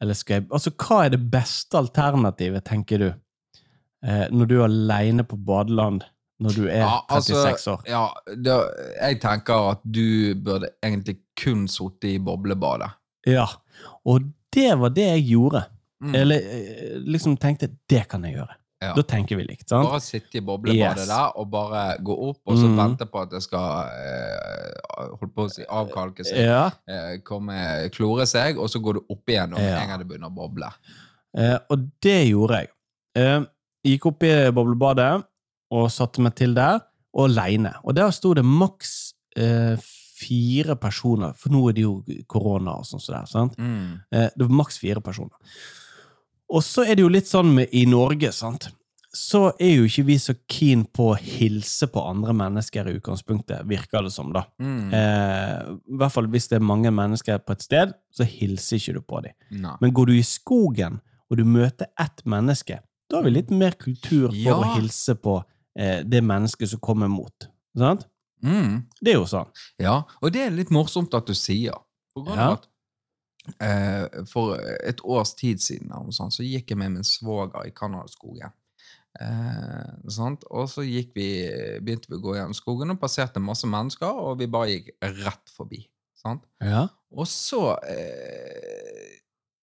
Eller 0.00 0.16
skal 0.16 0.40
jeg 0.40 0.46
Altså, 0.48 0.72
hva 0.80 1.04
er 1.04 1.12
det 1.14 1.20
beste 1.32 1.78
alternativet, 1.78 2.64
tenker 2.66 3.02
du, 3.02 3.10
eh, 4.06 4.26
når 4.32 4.50
du 4.50 4.56
er 4.58 4.66
aleine 4.68 5.26
på 5.28 5.38
badeland 5.38 6.06
når 6.40 6.56
du 6.56 6.62
er 6.70 6.80
Ja, 6.80 6.94
altså, 7.12 7.36
36 7.36 7.66
år? 7.74 7.82
Ja, 7.90 8.04
det, 8.32 8.54
jeg 8.96 9.18
tenker 9.20 9.66
at 9.74 9.82
du 9.84 10.32
burde 10.40 10.72
egentlig 10.80 11.18
kun 11.36 11.66
sittet 11.68 12.14
i 12.14 12.22
boblebadet. 12.24 12.88
Ja. 13.28 13.44
Og 14.08 14.24
det 14.54 14.70
var 14.80 14.94
det 14.96 15.04
jeg 15.04 15.26
gjorde. 15.34 15.66
Mm. 16.00 16.14
Eller 16.16 16.48
eh, 16.56 16.96
liksom 17.04 17.36
tenkte 17.36 17.68
det 17.92 18.06
kan 18.08 18.24
jeg 18.24 18.38
gjøre. 18.38 18.56
Ja. 18.80 18.94
Da 18.96 19.02
tenker 19.04 19.36
vi 19.36 19.44
likt, 19.44 19.66
sant? 19.68 19.84
Bare 19.90 20.00
sitte 20.00 20.38
i 20.38 20.40
boblebadet 20.40 21.02
Yes. 21.02 21.08
der 21.10 21.32
og 21.36 21.50
bare 21.52 21.98
gå 22.00 22.14
opp, 22.30 22.38
og 22.46 22.56
så 22.56 22.64
Mm. 22.66 22.76
vente 22.78 23.04
på 23.06 23.20
at 23.22 23.30
det 23.30 23.42
skal 23.42 23.90
eh, 23.92 25.10
holdt 25.20 25.34
på 25.34 25.44
å 25.44 25.50
si, 25.50 25.62
avkalke 25.68 26.24
seg, 26.24 26.38
Ja. 26.46 26.70
eh, 26.88 27.18
komme, 27.22 27.90
klore 27.92 28.26
seg, 28.26 28.56
og 28.58 28.68
så 28.70 28.80
går 28.80 28.94
du 28.94 29.00
opp 29.10 29.26
igjen 29.28 29.50
når 29.50 29.58
Ja. 29.60 29.80
en 29.82 29.88
gang 29.88 29.98
det 29.98 30.08
begynner 30.08 30.30
å 30.30 30.34
boble. 30.34 30.72
Eh, 31.36 31.58
og 31.70 31.90
det 32.00 32.28
gjorde 32.30 32.56
jeg. 32.58 32.68
Eh, 33.16 33.44
gikk 33.86 34.06
opp 34.06 34.22
i 34.22 34.50
boblebadet 34.50 35.24
og 35.70 35.90
satte 35.90 36.18
meg 36.20 36.34
til 36.34 36.54
der, 36.54 36.80
og 37.14 37.28
aleine. 37.28 37.74
Og 37.84 37.94
der 37.94 38.10
sto 38.12 38.32
det 38.34 38.44
maks 38.44 39.12
eh, 39.36 39.76
fire 40.20 40.74
personer, 40.76 41.34
for 41.36 41.50
nå 41.50 41.68
er 41.68 41.72
det 41.74 41.82
jo 41.82 42.02
korona 42.26 42.78
og 42.78 42.84
sånn 42.84 43.00
Så 43.00 43.12
det 43.12 43.20
er. 43.22 43.26
sant? 43.26 43.56
Mm. 43.58 44.00
Eh, 44.12 44.28
det 44.36 44.48
var 44.48 44.48
maks 44.48 44.78
fire 44.78 45.00
personer. 45.00 45.36
Og 46.50 46.62
så 46.66 46.82
er 46.84 46.96
det 46.98 47.04
jo 47.04 47.08
litt 47.12 47.28
sånn 47.30 47.52
med 47.54 47.68
i 47.76 47.84
Norge, 47.86 48.32
sant. 48.34 48.68
Så 49.14 49.48
er 49.58 49.72
jo 49.76 49.86
ikke 49.88 50.04
vi 50.06 50.16
så 50.22 50.34
keen 50.50 50.84
på 50.86 51.08
å 51.12 51.18
hilse 51.18 51.88
på 51.90 52.02
andre 52.06 52.32
mennesker 52.36 52.86
i 52.86 52.92
utgangspunktet, 52.98 53.64
virker 53.66 54.04
det 54.06 54.12
som, 54.14 54.28
da. 54.34 54.44
Mm. 54.62 54.92
Eh, 54.94 55.70
I 55.90 55.96
hvert 55.98 56.14
fall 56.14 56.28
hvis 56.30 56.46
det 56.50 56.60
er 56.60 56.66
mange 56.66 56.92
mennesker 56.94 57.38
på 57.42 57.56
et 57.56 57.62
sted, 57.66 57.94
så 58.14 58.26
hilser 58.26 58.78
ikke 58.78 58.94
du 58.94 59.00
på 59.02 59.22
dem. 59.26 59.34
Nei. 59.64 59.74
Men 59.82 59.94
går 59.98 60.10
du 60.12 60.14
i 60.18 60.22
skogen, 60.26 61.00
og 61.30 61.38
du 61.38 61.44
møter 61.46 61.90
ett 61.98 62.22
menneske, 62.26 62.80
da 63.10 63.18
har 63.18 63.26
vi 63.26 63.34
litt 63.34 63.50
mer 63.50 63.74
kultur 63.78 64.28
for 64.30 64.38
Ja. 64.38 64.54
å 64.58 64.74
hilse 64.76 65.14
på 65.18 65.40
eh, 65.78 66.02
det 66.06 66.22
mennesket 66.26 66.68
som 66.70 66.78
kommer 66.82 67.08
mot. 67.10 67.48
Sant? 67.78 68.06
Mm. 68.42 68.84
Det 69.02 69.12
er 69.12 69.18
jo 69.18 69.26
sånn. 69.26 69.50
Ja, 69.78 70.04
og 70.22 70.32
det 70.32 70.46
er 70.46 70.50
litt 70.54 70.70
morsomt 70.70 71.14
at 71.14 71.26
du 71.26 71.34
sier. 71.34 71.74
På 72.14 72.22
grunn 72.26 72.38
Ja. 72.38 72.46
av 72.50 72.58
at 72.58 72.66
eh, 73.60 74.24
For 74.28 74.56
et 74.86 75.02
års 75.04 75.34
tid 75.38 75.62
siden 75.62 75.92
sånt, 76.12 76.36
så 76.36 76.46
gikk 76.46 76.72
jeg 76.72 76.80
med 76.80 76.96
min 76.96 77.06
svoger 77.06 77.68
i 77.68 77.74
Canadaskogen. 77.76 78.52
Eh, 79.20 79.94
sant? 80.12 80.44
Og 80.50 80.68
så 80.70 80.84
vi, 80.84 81.00
begynte 81.14 82.10
vi 82.10 82.18
å 82.18 82.24
gå 82.24 82.36
gjennom 82.36 82.56
skogen 82.56 82.94
og 82.94 83.00
passerte 83.02 83.42
masse 83.42 83.68
mennesker, 83.70 84.10
og 84.10 84.38
vi 84.42 84.50
bare 84.50 84.76
gikk 84.76 84.92
rett 85.24 85.54
forbi. 85.54 85.82
Sant? 86.20 86.44
Ja. 86.60 86.86
Og 87.16 87.26
så 87.28 87.74
eh, 87.88 89.16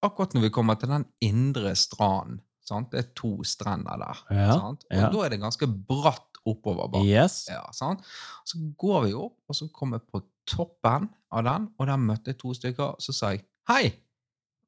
Akkurat 0.05 0.35
når 0.35 0.43
vi 0.45 0.49
kommer 0.53 0.77
til 0.77 0.91
den 0.91 1.07
indre 1.25 1.71
stranden 1.77 2.37
sant? 2.67 2.91
Det 2.91 3.01
er 3.01 3.11
to 3.17 3.31
strender 3.47 3.99
der. 4.01 4.23
Ja, 4.35 4.55
Sant? 4.59 4.87
Og 4.89 4.99
ja. 4.99 5.11
da 5.13 5.23
er 5.25 5.33
det 5.33 5.41
ganske 5.41 5.67
bratt 5.67 6.41
oppover. 6.47 6.89
Bare. 6.91 7.07
Yes. 7.07 7.45
Ja, 7.51 7.63
sant? 7.75 8.05
Så 8.47 8.59
går 8.79 9.07
vi 9.07 9.13
opp, 9.17 9.37
og 9.47 9.57
så 9.57 9.69
kommer 9.73 10.01
jeg 10.01 10.07
på 10.11 10.23
toppen 10.47 11.09
av 11.35 11.43
den, 11.47 11.69
og 11.75 11.89
der 11.89 11.99
møtte 11.99 12.33
jeg 12.33 12.39
to 12.41 12.53
stykker, 12.55 12.95
så 13.03 13.15
sa 13.15 13.33
jeg 13.35 13.43
hei. 13.69 13.93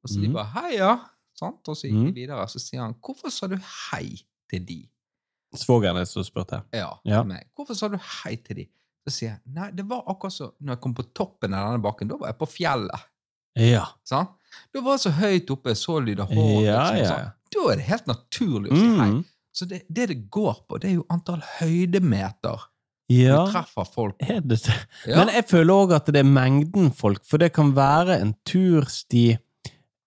Og 0.02 0.08
så 0.10 0.20
de 0.20 0.28
Mhm. 0.28 0.34
bare 0.34 0.46
hei, 0.56 0.76
ja. 0.78 0.92
Sant? 1.36 1.68
Og 1.68 1.76
så 1.76 1.88
gikk 1.88 1.96
de 2.04 2.10
mm. 2.10 2.14
videre, 2.14 2.48
så 2.48 2.58
sier 2.60 2.80
han 2.82 2.94
hvorfor 3.00 3.30
sa 3.32 3.46
du 3.48 3.56
hei 3.56 4.18
til 4.50 4.64
de? 4.66 4.80
Svogeren 5.56 5.96
er 5.98 6.04
som 6.06 6.22
spurte. 6.24 6.62
Ja, 6.72 6.90
Ja. 7.04 7.22
meg. 7.24 7.48
Hvorfor 7.56 7.74
sa 7.74 7.88
du 7.88 7.96
hei 7.96 8.36
til 8.36 8.56
de? 8.56 8.66
Så 9.08 9.10
sier 9.16 9.28
jeg 9.30 9.40
nei, 9.46 9.70
det 9.72 9.86
var 9.88 10.04
akkurat 10.06 10.32
så 10.32 10.52
når 10.60 10.74
jeg 10.76 10.80
kom 10.80 10.94
på 10.94 11.02
toppen 11.14 11.54
av 11.54 11.70
denne 11.72 11.82
bakken, 11.82 12.08
da 12.08 12.16
var 12.20 12.28
jeg 12.28 12.38
på 12.38 12.46
fjellet. 12.52 13.06
Ja. 13.56 13.86
Sant? 14.04 14.30
Da 14.74 14.80
var 14.80 14.92
jeg 14.98 15.00
så 15.00 15.10
høyt 15.16 15.50
oppe, 15.50 15.74
så 15.74 15.98
lyd 16.04 16.20
av 16.20 16.28
hår. 16.28 16.62
Ja, 16.64 16.82
liksom, 16.92 17.18
ja. 17.18 17.30
Da 17.50 17.64
er 17.72 17.76
det 17.76 17.84
helt 17.88 18.06
naturlig 18.06 18.70
å 18.70 18.76
si 18.76 18.86
hei. 19.00 19.08
Mm. 19.10 19.24
Så 19.52 19.66
det, 19.66 19.82
det 19.88 20.06
det 20.08 20.30
går 20.30 20.60
på, 20.68 20.78
det 20.78 20.90
er 20.90 20.94
jo 21.00 21.06
antall 21.10 21.40
høydemeter 21.58 22.60
Ja, 23.10 23.40
du 23.44 23.50
treffer 23.52 23.86
folk 23.90 24.16
er 24.22 24.40
det 24.40 24.60
det? 24.64 24.74
Ja. 25.10 25.16
Men 25.18 25.32
jeg 25.34 25.46
føler 25.50 25.74
òg 25.84 25.94
at 25.96 26.06
det 26.14 26.20
er 26.22 26.28
mengden 26.28 26.92
folk, 26.94 27.24
for 27.26 27.42
det 27.42 27.52
kan 27.56 27.72
være 27.74 28.20
en 28.22 28.34
tursti 28.46 29.24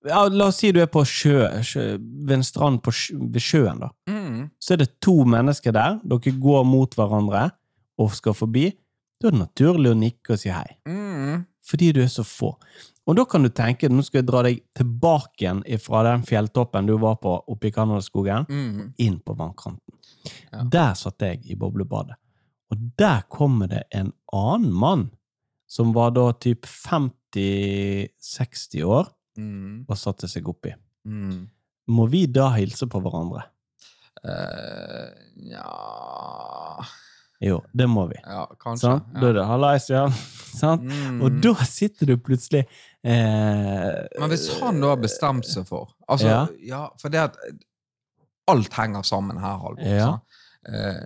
ja, 0.05 0.21
La 0.27 0.49
oss 0.49 0.57
si 0.59 0.71
du 0.75 0.81
er 0.83 0.89
på 0.91 1.03
sjø, 1.07 1.45
sjø 1.63 1.83
ved 1.97 2.33
en 2.37 2.43
strand 2.43 2.81
på 2.83 2.91
sjø, 2.91 3.17
ved 3.31 3.39
sjøen, 3.43 3.79
da. 3.85 3.89
Mm. 4.11 4.49
Så 4.59 4.73
er 4.75 4.81
det 4.81 4.89
to 5.03 5.13
mennesker 5.23 5.71
der, 5.75 5.99
dere 6.03 6.33
går 6.43 6.65
mot 6.67 6.95
hverandre 6.99 7.45
og 8.03 8.11
skal 8.17 8.35
forbi. 8.35 8.65
Da 9.21 9.29
er 9.29 9.35
det 9.37 9.39
naturlig 9.45 9.93
å 9.93 9.99
nikke 9.99 10.35
og 10.35 10.41
si 10.41 10.49
hei, 10.51 10.75
Mm. 10.87 11.45
fordi 11.63 11.93
du 11.95 12.01
er 12.03 12.11
så 12.11 12.25
få. 12.27 12.57
Og 13.07 13.15
da 13.15 13.23
kan 13.25 13.43
du 13.43 13.49
tenke, 13.49 13.87
nå 13.91 14.03
skal 14.03 14.19
jeg 14.21 14.27
dra 14.27 14.41
deg 14.43 14.59
tilbake 14.75 15.39
igjen 15.43 15.63
fra 15.79 16.03
den 16.03 16.23
fjelltoppen 16.27 16.85
du 16.87 16.97
var 16.99 17.15
på 17.23 17.37
oppe 17.47 17.67
i 17.67 17.71
Canadaskogen, 17.71 18.45
Mm. 18.49 18.93
inn 18.97 19.19
på 19.19 19.35
vannkanten. 19.39 19.95
Ja. 20.51 20.63
Der 20.63 20.93
satt 20.95 21.19
jeg 21.21 21.45
i 21.47 21.55
boblebadet. 21.55 22.15
Og 22.73 22.77
der 22.97 23.21
kommer 23.29 23.67
det 23.69 23.83
en 23.93 24.09
annen 24.33 24.73
mann, 24.73 25.09
som 25.69 25.93
var 25.95 26.11
da 26.15 26.31
typ 26.41 26.65
50-60 26.65 28.83
år, 28.85 29.07
Mm. 29.37 29.85
og 29.89 29.97
satte 29.97 30.27
seg 30.29 30.47
oppi. 30.49 30.73
Mm. 31.09 31.47
Må 31.89 32.05
vi 32.09 32.25
da 32.29 32.49
hilse 32.53 32.85
på 32.89 32.99
hverandre? 33.01 33.41
Uh, 34.23 35.09
ja 35.49 36.79
Jo, 37.43 37.57
det 37.75 37.87
må 37.91 38.05
vi. 38.07 38.15
Ja, 38.23 38.45
kanskje. 38.61 38.81
Sant? 38.85 39.03
Da 39.19 39.27
er 39.31 39.33
det 39.33 39.43
'hallais, 39.49 39.89
ja'. 39.89 40.11
Sånn? 40.61 40.79
Mm. 40.85 41.21
Og 41.25 41.41
da 41.43 41.53
sitter 41.65 42.05
du 42.05 42.17
plutselig 42.17 42.63
eh, 43.03 44.07
Men 44.19 44.29
hvis 44.29 44.47
han 44.61 44.79
da 44.79 44.87
har 44.93 44.97
bestemt 45.01 45.45
seg 45.49 45.65
for 45.67 45.89
Altså, 46.07 46.27
Ja. 46.29 46.47
ja, 46.61 46.87
for 47.01 47.09
det 47.09 47.19
at 47.19 47.35
Alt 48.47 48.73
henger 48.73 49.01
sammen 49.03 49.37
her, 49.39 49.57
Halvor. 49.57 49.83
Ja. 49.83 50.19
Eh, 50.67 51.03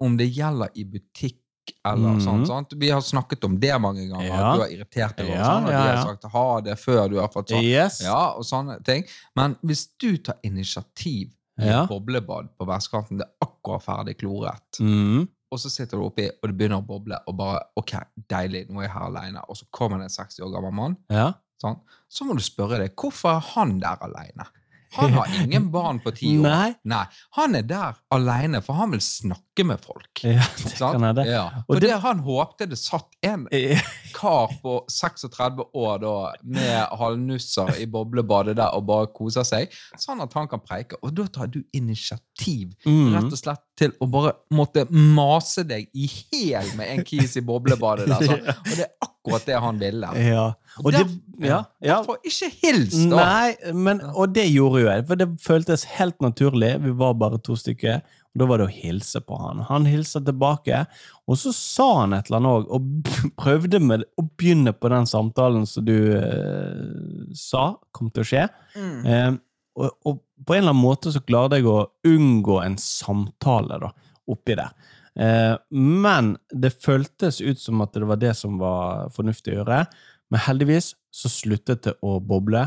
om 0.00 0.16
det 0.16 0.28
gjelder 0.34 0.68
i 0.74 0.84
butikk 0.84 1.42
eller 1.84 2.12
Mhm. 2.14 2.20
sånn, 2.22 2.46
sant? 2.46 2.72
Vi 2.76 2.90
har 2.90 3.00
snakket 3.00 3.44
om 3.44 3.58
det 3.58 3.80
mange 3.80 4.08
ganger. 4.08 4.26
Ja. 4.26 4.52
at 4.52 4.56
Du 4.56 4.60
har 4.62 4.68
irritert 4.70 5.16
deg 5.16 5.26
over 5.26 5.36
Ja, 5.36 5.44
sånn, 5.44 5.64
og 5.64 5.70
ja, 5.72 5.82
de 5.82 5.96
har 5.96 6.04
sagt 6.06 6.24
ha 6.32 6.60
det 6.60 6.76
før 6.78 7.08
du 7.10 7.16
har 7.20 7.28
fått 7.28 7.48
sånn. 7.48 7.62
Yes. 7.64 8.00
Ja, 8.02 8.32
og 8.36 8.44
sånne 8.44 8.84
ting. 8.84 9.04
Men 9.34 9.56
hvis 9.64 9.88
du 9.98 10.16
tar 10.18 10.36
initiativ 10.44 11.32
i 11.58 11.64
Ja. 11.66 11.86
boblebad 11.86 12.50
på 12.58 12.66
vestkanten, 12.66 13.18
det 13.18 13.26
er 13.26 13.46
akkurat 13.48 13.82
ferdig 13.82 14.16
kloret, 14.18 14.78
Mm. 14.80 15.28
og 15.50 15.58
så 15.58 15.68
sitter 15.70 15.96
du 15.98 16.04
oppi, 16.04 16.28
og 16.42 16.48
det 16.50 16.56
begynner 16.58 16.82
å 16.82 16.86
boble, 16.86 17.18
og 17.26 17.36
bare 17.36 17.60
OK, 17.76 17.92
deilig, 18.28 18.68
nå 18.70 18.78
er 18.78 18.82
jeg 18.82 18.90
her 18.92 19.00
alene. 19.10 19.40
Og 19.48 19.56
så 19.56 19.64
kommer 19.72 19.96
det 19.98 20.04
en 20.04 20.24
60 20.24 20.40
år 20.42 20.52
gammel 20.52 20.72
mann, 20.72 20.96
Ja. 21.10 21.32
sant? 21.60 21.78
så 22.10 22.22
må 22.24 22.34
du 22.36 22.42
spørre 22.42 22.78
deg 22.78 22.94
hvorfor 22.94 23.36
er 23.36 23.40
han 23.40 23.78
der 23.80 23.96
alene? 24.02 24.46
Han 24.94 25.12
har 25.12 25.26
ingen 25.42 25.70
barn 25.70 25.98
på 26.00 26.12
ti 26.14 26.36
år. 26.38 26.42
Nei. 26.42 26.74
Nei, 26.84 27.04
Han 27.36 27.54
er 27.54 27.62
der 27.62 27.94
alene, 28.14 28.60
for 28.62 28.74
han 28.78 28.90
vil 28.94 29.00
snakke 29.00 29.64
med 29.66 29.80
folk. 29.80 30.22
ja, 30.22 30.44
det 30.62 30.76
sant? 30.76 30.92
kan 30.96 31.02
hende. 31.02 31.24
Ja. 31.26 31.44
Og 31.68 31.74
For 31.74 31.80
det- 31.80 31.90
det 31.90 32.00
han 32.00 32.18
håpte 32.20 32.68
det 32.68 32.78
satt 32.78 33.08
en 33.22 33.46
kar 34.14 34.48
på 34.62 34.84
36 34.88 35.64
år 35.74 35.98
da, 36.00 36.32
med 36.44 36.86
halvnusser 36.98 37.74
i 37.80 37.86
boblebadet 37.86 38.56
der 38.56 38.72
og 38.76 38.86
bare 38.86 39.06
koser 39.06 39.44
seg, 39.44 39.68
sånn 39.98 40.22
at 40.22 40.32
han 40.32 40.48
kan 40.48 40.60
preike. 40.60 40.96
Og 41.02 41.14
da 41.14 41.26
tar 41.26 41.46
du 41.46 41.62
initiativ 41.74 42.74
Mm. 42.86 43.14
rett 43.14 43.32
og 43.32 43.38
slett 43.38 43.62
til 43.76 43.92
å 44.00 44.06
bare 44.10 44.32
måtte 44.52 44.86
mase 44.90 45.64
deg 45.66 45.88
i 45.94 46.06
hjel 46.32 46.68
med 46.76 46.88
en 46.98 47.04
kis 47.04 47.36
i 47.36 47.40
boblebadet 47.40 48.06
der. 48.08 48.20
Sånn. 48.26 48.42
Og 48.70 48.76
det 48.76 48.84
er 48.86 48.92
akkurat 49.02 49.46
det 49.46 49.60
han 49.60 49.78
ville. 49.80 50.10
Ja. 50.22 50.44
Og 50.84 50.92
det, 50.92 51.00
ja, 51.40 51.62
ja. 51.80 51.96
Derfor 52.02 52.18
ikke 52.24 52.50
hils, 52.60 52.92
da! 53.08 53.16
Nei, 53.16 53.72
men, 53.72 54.00
og 54.14 54.32
det 54.36 54.44
gjorde 54.52 54.82
jo 54.84 54.85
jeg, 54.90 55.06
for 55.08 55.20
det 55.20 55.28
føltes 55.42 55.86
helt 55.96 56.16
naturlig. 56.24 56.72
Vi 56.84 56.92
var 56.98 57.16
bare 57.20 57.40
to 57.42 57.56
stykker, 57.58 58.02
og 58.02 58.40
da 58.40 58.48
var 58.50 58.60
det 58.60 58.68
å 58.68 58.74
hilse 58.74 59.22
på 59.24 59.38
han. 59.40 59.64
Han 59.70 59.88
hilste 59.88 60.22
tilbake, 60.24 60.84
og 61.26 61.40
så 61.40 61.52
sa 61.56 61.88
han 62.02 62.16
et 62.16 62.30
eller 62.30 62.40
annet 62.42 62.52
òg, 62.52 62.68
og 62.76 63.32
prøvde 63.42 63.80
med 63.82 64.06
å 64.20 64.26
begynne 64.28 64.74
på 64.76 64.92
den 64.92 65.08
samtalen 65.10 65.66
som 65.70 65.86
du 65.86 65.96
eh, 66.18 67.32
sa 67.36 67.68
kom 67.96 68.12
til 68.12 68.24
å 68.24 68.30
skje. 68.32 68.46
Mm. 68.76 68.98
Eh, 69.06 69.32
og, 69.76 69.90
og 70.08 70.22
på 70.46 70.56
en 70.56 70.64
eller 70.64 70.74
annen 70.74 70.84
måte 70.84 71.12
så 71.12 71.22
klarte 71.24 71.60
jeg 71.60 71.68
å 71.68 71.86
unngå 72.08 72.60
en 72.62 72.76
samtale 72.80 73.80
da, 73.82 73.92
oppi 74.30 74.56
der. 74.58 74.72
Eh, 75.16 75.54
men 75.70 76.34
det 76.52 76.76
føltes 76.84 77.40
ut 77.40 77.60
som 77.60 77.80
at 77.84 77.96
det 77.96 78.08
var 78.08 78.20
det 78.20 78.34
som 78.36 78.58
var 78.60 79.08
fornuftig 79.16 79.54
å 79.54 79.60
gjøre. 79.60 79.84
Men 80.32 80.44
heldigvis 80.48 80.92
så 81.14 81.30
sluttet 81.32 81.86
det 81.86 81.96
å 82.04 82.18
boble 82.20 82.66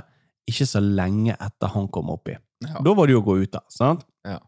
ikke 0.49 0.67
så 0.67 0.81
lenge 0.83 1.35
etter 1.35 1.73
han 1.73 1.87
kom 1.93 2.11
oppi. 2.13 2.35
Ja. 2.65 2.81
Da 2.83 2.93
var 2.95 3.07
det 3.07 3.15
jo 3.15 3.23
å 3.23 3.27
gå 3.27 3.39
ut, 3.43 3.51
da. 3.53 3.63
sant? 3.71 4.03
Ja. 4.27 4.39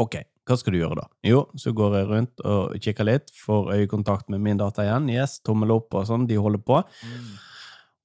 Ok, 0.00 0.18
hva 0.48 0.56
skal 0.56 0.74
du 0.74 0.80
gjøre 0.80 1.00
da? 1.02 1.06
Jo, 1.26 1.42
så 1.60 1.72
går 1.76 1.98
jeg 1.98 2.08
rundt 2.08 2.42
og 2.48 2.78
kikker 2.84 3.08
litt, 3.08 3.32
får 3.44 3.72
øyekontakt 3.76 4.32
med 4.32 4.42
min 4.44 4.60
data 4.60 4.84
igjen. 4.84 5.10
Yes, 5.12 5.38
tommel 5.44 5.74
opp 5.76 5.96
og 5.96 6.08
sånn, 6.08 6.26
de 6.28 6.38
holder 6.40 6.62
på. 6.64 6.80
Mm. 7.04 7.30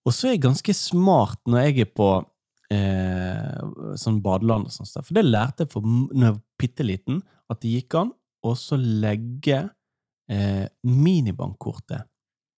Og 0.03 0.15
så 0.15 0.27
er 0.27 0.35
jeg 0.35 0.45
ganske 0.47 0.75
smart 0.75 1.39
når 1.47 1.67
jeg 1.69 1.85
er 1.85 1.93
på 1.95 2.09
eh, 2.73 3.61
sånn 3.99 4.19
badeland 4.23 4.67
og 4.67 4.75
sånt. 4.75 4.91
sted. 4.91 5.05
For 5.07 5.15
det 5.15 5.25
lærte 5.27 5.63
jeg 5.63 5.71
for 5.71 5.87
når 5.87 6.25
jeg 6.27 6.35
var 6.35 6.41
bitte 6.59 6.87
liten, 6.87 7.21
at 7.51 7.61
det 7.63 7.77
gikk 7.77 7.99
an 8.01 8.11
å 8.43 8.55
så 8.59 8.75
legge 8.79 9.61
eh, 10.31 10.65
minibankkortet 10.83 12.09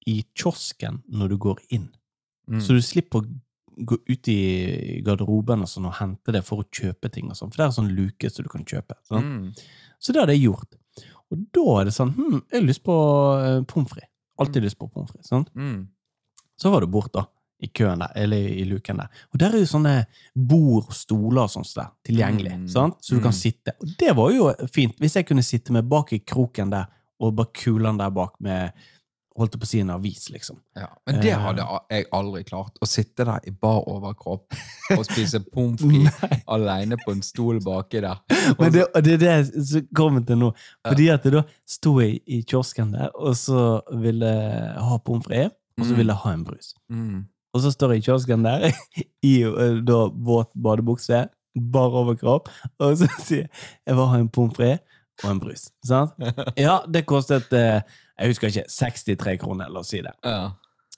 i 0.10 0.19
kiosken 0.38 1.01
når 1.13 1.34
du 1.34 1.38
går 1.45 1.62
inn. 1.77 1.89
Mm. 2.49 2.62
Så 2.62 2.77
du 2.77 2.81
slipper 2.86 3.21
å 3.21 3.29
gå 3.77 3.97
ut 4.07 4.27
i 4.31 5.01
garderoben 5.05 5.61
og, 5.65 5.69
sånn, 5.69 5.85
og 5.89 5.93
hente 5.99 6.31
det 6.31 6.43
for 6.45 6.63
å 6.63 6.67
kjøpe 6.71 7.11
ting. 7.11 7.29
og 7.29 7.35
sånn, 7.38 7.51
For 7.51 7.57
det 7.61 7.65
er 7.67 7.75
sånn 7.81 7.93
luke 7.95 8.29
som 8.31 8.43
du 8.45 8.49
kan 8.49 8.65
kjøpe. 8.65 8.95
Sånn. 9.09 9.23
Mm. 9.23 9.53
Så 9.99 10.13
det 10.13 10.21
hadde 10.21 10.35
jeg 10.38 10.45
gjort. 10.49 10.75
Og 11.33 11.39
da 11.57 11.63
er 11.81 11.85
det 11.89 11.93
sånn 11.95 12.11
hm, 12.13 12.41
Jeg 12.51 12.59
har 12.61 12.67
lyst 12.67 12.83
på 12.85 12.95
uh, 12.95 13.63
pommes 13.67 13.89
frites. 13.89 14.11
Alltid 14.39 14.63
lyst 14.63 14.77
på 14.79 14.88
pommes 14.91 15.09
frites. 15.11 15.27
Sånn. 15.31 15.47
Mm. 15.55 15.88
Så 16.57 16.71
var 16.71 16.81
du 16.81 16.88
bort, 16.88 17.11
da. 17.13 17.25
I 17.63 17.67
køen 17.71 17.99
der, 18.03 18.11
eller 18.19 18.38
i 18.51 18.65
luken 18.67 18.97
der. 18.99 19.07
Og 19.33 19.39
der 19.39 19.53
er 19.55 19.61
jo 19.63 19.69
sånne 19.71 19.93
bord 20.35 20.89
og 20.91 20.93
stoler 20.93 21.45
og 21.45 21.49
sånt 21.53 21.71
der, 21.75 21.88
tilgjengelig. 22.05 22.51
Mm. 22.59 22.67
sant? 22.69 22.97
Så 23.01 23.15
du 23.15 23.21
kan 23.23 23.31
Mm. 23.31 23.39
sitte. 23.39 23.73
Og 23.81 23.93
det 23.99 24.11
var 24.15 24.31
jo 24.35 24.49
fint, 24.71 24.97
hvis 24.99 25.15
jeg 25.15 25.25
kunne 25.25 25.41
sitte 25.43 25.71
med 25.71 25.88
bak 25.89 26.11
i 26.13 26.19
kroken 26.19 26.69
der, 26.69 26.85
og 27.19 27.33
bare 27.38 27.47
kulene 27.55 27.97
der 27.97 28.11
bak 28.11 28.35
med 28.43 28.73
Holdt 29.36 29.52
jeg 29.56 29.60
på 29.60 29.65
å 29.67 29.67
si 29.67 29.80
en 29.84 29.89
avis, 29.91 30.30
liksom. 30.32 30.62
Ja. 30.80 30.86
Men 31.06 31.17
det 31.19 31.32
Eh. 31.34 31.39
hadde 31.43 31.63
jeg 31.91 32.06
aldri 32.15 32.43
klart. 32.48 32.78
Å 32.80 32.88
sitte 32.88 33.26
der 33.28 33.39
i 33.43 33.52
bar 33.52 33.82
overkropp 33.91 34.56
og 34.95 35.04
spise 35.04 35.41
pommes 35.52 35.82
frites 35.84 36.39
alene 36.48 36.95
på 37.02 37.12
en 37.12 37.21
stol 37.21 37.60
baki 37.65 38.00
der. 38.06 38.21
Men 38.60 38.71
det, 38.71 38.86
det 39.04 39.13
er 39.17 39.24
det 39.26 39.65
som 39.67 39.88
kommer 39.93 40.24
til 40.26 40.39
nå. 40.39 40.54
Fordi 40.88 41.10
at 41.12 41.28
jeg 41.28 41.36
da 41.36 41.43
sto 41.67 41.98
jeg 42.00 42.21
i 42.28 42.39
kiosken 42.48 42.93
der, 42.95 43.12
og 43.15 43.36
så 43.36 43.82
ville 44.00 44.26
jeg 44.32 44.86
ha 44.88 44.98
pommes 45.04 45.28
frites, 45.28 45.52
og 45.78 45.84
så 45.86 45.91
Mm. 45.91 45.98
ville 46.00 46.13
jeg 46.13 46.21
ha 46.24 46.32
en 46.34 46.43
brus. 46.48 46.74
Mm. 46.89 47.26
Og 47.56 47.62
så 47.62 47.71
står 47.76 47.91
jeg 47.98 48.00
i 48.00 48.06
kiosken 48.08 48.43
der, 48.48 48.69
i 49.34 49.36
eh, 49.43 49.82
da, 49.84 50.00
våt 50.15 50.54
badebukse, 50.56 51.26
bar 51.56 51.91
overkropp, 51.91 52.48
og 52.80 52.95
så 53.00 53.08
sier 53.19 53.43
jeg 53.43 53.50
jeg 53.88 53.95
vil 54.00 54.08
ha 54.13 54.17
en 54.24 54.30
pommes 54.32 54.56
frites 54.56 54.80
og 55.24 55.30
en 55.32 55.39
brus. 55.43 55.67
Sant? 55.88 56.12
Ja, 56.60 56.80
det 56.88 57.06
kostet 57.08 57.52
eh, 57.56 57.82
jeg 58.15 58.32
husker 58.32 58.51
ikke, 58.51 58.69
63 58.71 59.38
kroner, 59.41 59.71
la 59.71 59.82
oss 59.82 59.91
si 59.91 60.01
det. 60.04 60.13
Ja. 60.23 60.54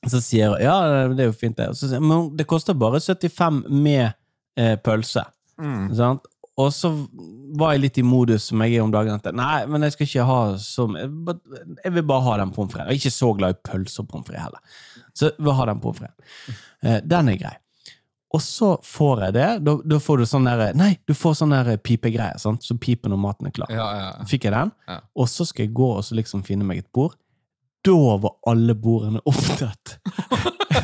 Så 0.06 0.22
sier 0.22 0.54
hun 0.54 0.62
ja, 0.62 1.08
det 1.10 1.26
er 1.26 1.32
jo 1.32 1.36
fint, 1.38 1.58
det. 1.58 1.72
Så 1.78 1.90
sier 1.90 2.04
men 2.04 2.30
det 2.38 2.46
koster 2.50 2.78
bare 2.78 3.02
75 3.02 3.64
med 3.72 4.12
eh, 4.60 4.76
pølse. 4.84 5.26
Mm. 5.58 5.88
Sant? 5.98 6.28
Og 6.58 6.72
så 6.74 6.90
var 7.58 7.76
jeg 7.76 7.84
litt 7.84 8.00
i 8.02 8.06
modus 8.06 8.48
som 8.50 8.62
jeg 8.66 8.78
er 8.78 8.86
om 8.86 8.94
dagen. 8.94 9.20
At 9.20 9.36
nei, 9.38 9.66
men 9.70 9.86
jeg 9.86 9.94
skal 9.94 10.08
ikke 10.08 10.26
ha 10.26 10.40
så 10.62 10.88
Jeg 10.98 11.10
jeg 11.84 11.94
vil 11.94 12.06
bare 12.10 12.26
ha 12.26 12.38
den 12.42 12.54
pommes 12.56 12.74
fritesen. 12.74 12.90
Jeg 12.90 12.98
er 12.98 13.02
ikke 13.04 13.18
så 13.18 13.30
glad 13.38 13.54
i 13.54 13.62
pølse 13.70 14.02
og 14.02 14.10
pommes 14.10 14.30
frites 14.30 14.44
heller. 14.48 14.80
Så 15.14 15.30
jeg 15.30 15.46
vil 15.46 15.58
ha 15.60 15.68
den 15.70 15.84
pommes 15.84 16.02
fritesen. 16.02 16.58
Eh, 16.82 17.00
den 17.06 17.30
er 17.34 17.42
grei. 17.44 17.54
Og 18.36 18.42
så 18.44 18.74
får 18.84 19.22
jeg 19.24 19.34
det. 19.38 19.46
Da, 19.64 19.74
da 19.88 20.00
får 20.04 20.18
du 20.20 20.26
sånn 20.28 20.48
der 20.50 20.74
Nei, 20.76 20.98
du 21.08 21.14
får 21.16 21.38
sånn 21.40 21.54
der 21.56 21.78
pipegreier, 21.80 22.36
sant? 22.42 22.66
så 22.68 22.76
piper 22.76 23.10
når 23.14 23.22
maten 23.24 23.48
er 23.48 23.54
klar. 23.56 23.72
Ja, 23.72 23.86
ja. 23.96 24.10
Fikk 24.28 24.50
jeg 24.50 24.54
den, 24.56 24.74
Ja. 24.88 25.00
og 25.16 25.30
så 25.32 25.46
skal 25.48 25.66
jeg 25.68 25.74
gå 25.78 25.88
og 25.96 26.04
så 26.04 26.18
liksom 26.20 26.44
finne 26.48 26.68
meg 26.68 26.84
et 26.84 26.90
bord. 26.92 27.16
Da 27.88 27.96
var 28.20 28.34
alle 28.52 28.76
bordene 28.76 29.22
opptatt. 29.32 29.96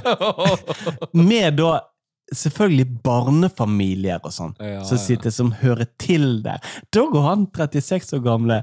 Med 1.14 1.58
da 1.60 1.74
selvfølgelig 2.34 2.88
barnefamilier 3.04 4.24
og 4.24 4.32
sånn, 4.34 4.54
Ja, 4.64 4.84
som 4.88 4.98
ja. 4.98 5.04
sitter 5.04 5.34
som 5.36 5.52
hører 5.60 5.90
til 6.02 6.40
der. 6.46 6.64
Da 6.96 7.04
går 7.12 7.28
han 7.28 7.48
36 7.52 8.16
år 8.18 8.24
gamle, 8.26 8.62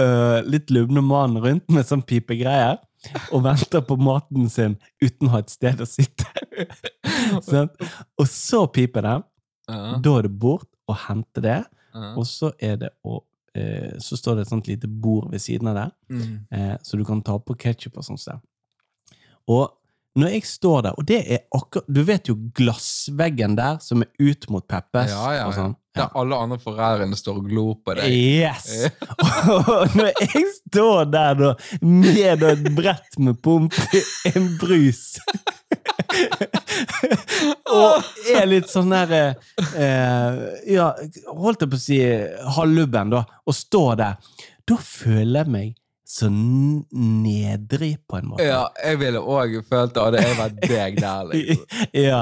øh, 0.00 0.42
litt 0.46 0.70
lubne 0.74 1.00
mannen 1.02 1.40
rundt 1.42 1.68
med 1.72 1.88
sånn 1.88 2.04
pipegreier, 2.06 2.78
og 3.32 3.42
venter 3.44 3.80
på 3.84 3.96
maten 4.00 4.48
sin 4.52 4.76
uten 5.02 5.28
å 5.28 5.34
ha 5.36 5.42
et 5.44 5.50
sted 5.52 5.80
å 5.80 5.86
sitte. 5.88 6.26
sånn? 7.48 7.70
og 8.18 8.26
så 8.30 8.64
piper 8.72 9.02
det. 9.06 9.14
Ja, 9.70 9.96
Da 10.04 10.16
er 10.18 10.26
det 10.28 10.34
bort 10.38 10.68
og 10.88 10.98
hente 11.06 11.40
det, 11.40 11.60
ja. 11.94 12.10
og 12.18 12.26
så 12.28 12.50
er 12.60 12.76
det 12.82 12.90
å 13.08 13.22
eh, 13.56 13.94
Så 14.02 14.16
står 14.18 14.34
det 14.36 14.42
et 14.44 14.50
sånt 14.50 14.66
lite 14.68 14.88
bord 14.90 15.30
ved 15.32 15.40
siden 15.40 15.68
av 15.70 15.76
der, 15.78 15.92
Mm. 16.10 16.40
eh, 16.50 16.76
så 16.82 16.98
du 16.98 17.04
kan 17.04 17.22
ta 17.22 17.38
på 17.38 17.54
ketsjup 17.56 17.96
og 17.96 18.04
sånt. 18.04 18.26
Og 19.48 19.70
når 20.14 20.28
jeg 20.36 20.44
står 20.46 20.84
der, 20.86 20.98
og 20.98 21.06
det 21.08 21.20
er 21.26 21.40
akkurat 21.54 21.86
Du 21.90 22.02
vet 22.06 22.28
jo 22.30 22.36
glassveggen 22.54 23.56
der 23.58 23.80
som 23.82 24.04
er 24.04 24.10
ut 24.22 24.46
mot 24.52 24.66
Peppes 24.70 25.10
Ja, 25.10 25.32
ja, 25.34 25.46
og 25.48 25.54
ja. 25.54 25.58
sånn? 25.58 25.74
Der 25.94 26.10
alle 26.18 26.34
andre 26.42 26.58
foreldrene 26.58 27.14
står 27.14 27.36
og 27.38 27.44
glor 27.46 27.76
på 27.86 27.94
deg. 27.94 28.10
Yes! 28.10 28.90
og 29.54 29.94
når 29.94 30.08
jeg 30.10 30.42
står 30.56 31.04
der 31.12 31.36
da, 31.38 31.52
med 31.86 32.42
et 32.48 32.64
brett 32.74 33.14
med 33.22 33.38
pommes 33.42 33.78
i 33.94 34.02
en 34.32 34.48
brus 34.58 35.04
Og 37.74 38.02
er 38.34 38.46
litt 38.48 38.68
sånn 38.70 38.90
der 38.94 39.10
eh, 39.18 40.32
Ja, 40.74 40.90
holdt 41.30 41.62
jeg 41.62 41.70
på 41.70 41.78
å 41.78 41.84
si 41.84 42.00
halvlubben, 42.58 43.10
da, 43.14 43.22
og 43.46 43.54
står 43.54 43.94
der, 44.02 44.18
da 44.66 44.76
føler 44.80 45.44
jeg 45.44 45.50
meg 45.54 45.68
så 46.06 46.28
nedrig, 46.30 47.96
på 48.08 48.16
en 48.18 48.26
måte. 48.28 48.44
Ja, 48.44 48.66
jeg 48.84 48.98
ville 49.00 49.20
òg 49.20 49.54
følt 49.68 49.94
det, 49.94 50.02
hadde 50.04 50.20
jeg 50.22 50.36
vært 50.38 50.58
deg 50.68 50.98
der, 51.00 51.24
liksom. 51.30 51.86
Ja, 51.96 52.18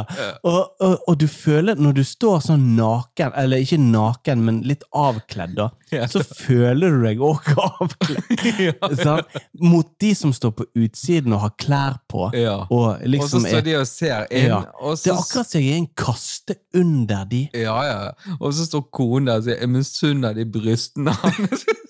og, 0.46 0.60
og, 0.80 0.94
og 1.10 1.18
du 1.18 1.26
føler, 1.30 1.74
når 1.82 1.96
du 1.98 2.02
står 2.06 2.44
sånn 2.46 2.68
naken, 2.78 3.32
eller 3.42 3.62
ikke 3.64 3.80
naken, 3.82 4.44
men 4.46 4.60
litt 4.68 4.84
avkledd, 4.94 5.56
da, 5.58 5.70
Ja. 5.92 6.06
så 6.08 6.22
føler 6.24 6.94
du 6.94 7.02
deg 7.04 7.20
også 7.20 7.66
avkledd. 7.82 8.30
Ja. 8.62 8.88
sant? 8.96 9.34
Mot 9.60 9.88
de 10.00 10.12
som 10.16 10.32
står 10.32 10.52
på 10.56 10.64
utsiden 10.78 11.34
og 11.36 11.42
har 11.48 11.52
klær 11.60 11.98
på, 12.08 12.30
Ja. 12.38 12.60
og 12.70 12.78
Og 12.82 13.02
så 13.02 13.10
liksom 13.16 13.44
står 13.46 13.64
de 13.66 13.74
og 13.80 13.86
ser 13.90 14.26
inn, 14.30 14.46
Ja. 14.52 14.62
og 14.80 14.96
Det 15.02 15.10
er 15.12 15.18
akkurat 15.18 15.50
som 15.50 15.60
jeg 15.60 15.72
er 15.74 15.82
en 15.82 15.90
kaste 15.96 16.56
under 16.74 17.24
de. 17.28 17.42
Ja, 17.54 17.76
ja. 17.84 18.10
Og 18.40 18.54
så 18.54 18.64
står 18.70 18.86
konen 18.94 19.26
der 19.26 19.36
og 19.42 19.44
sier 19.44 19.58
'jeg 19.60 19.68
misunner 19.68 20.32
de 20.34 20.44
brystene 20.46 21.10
hans'. 21.10 21.64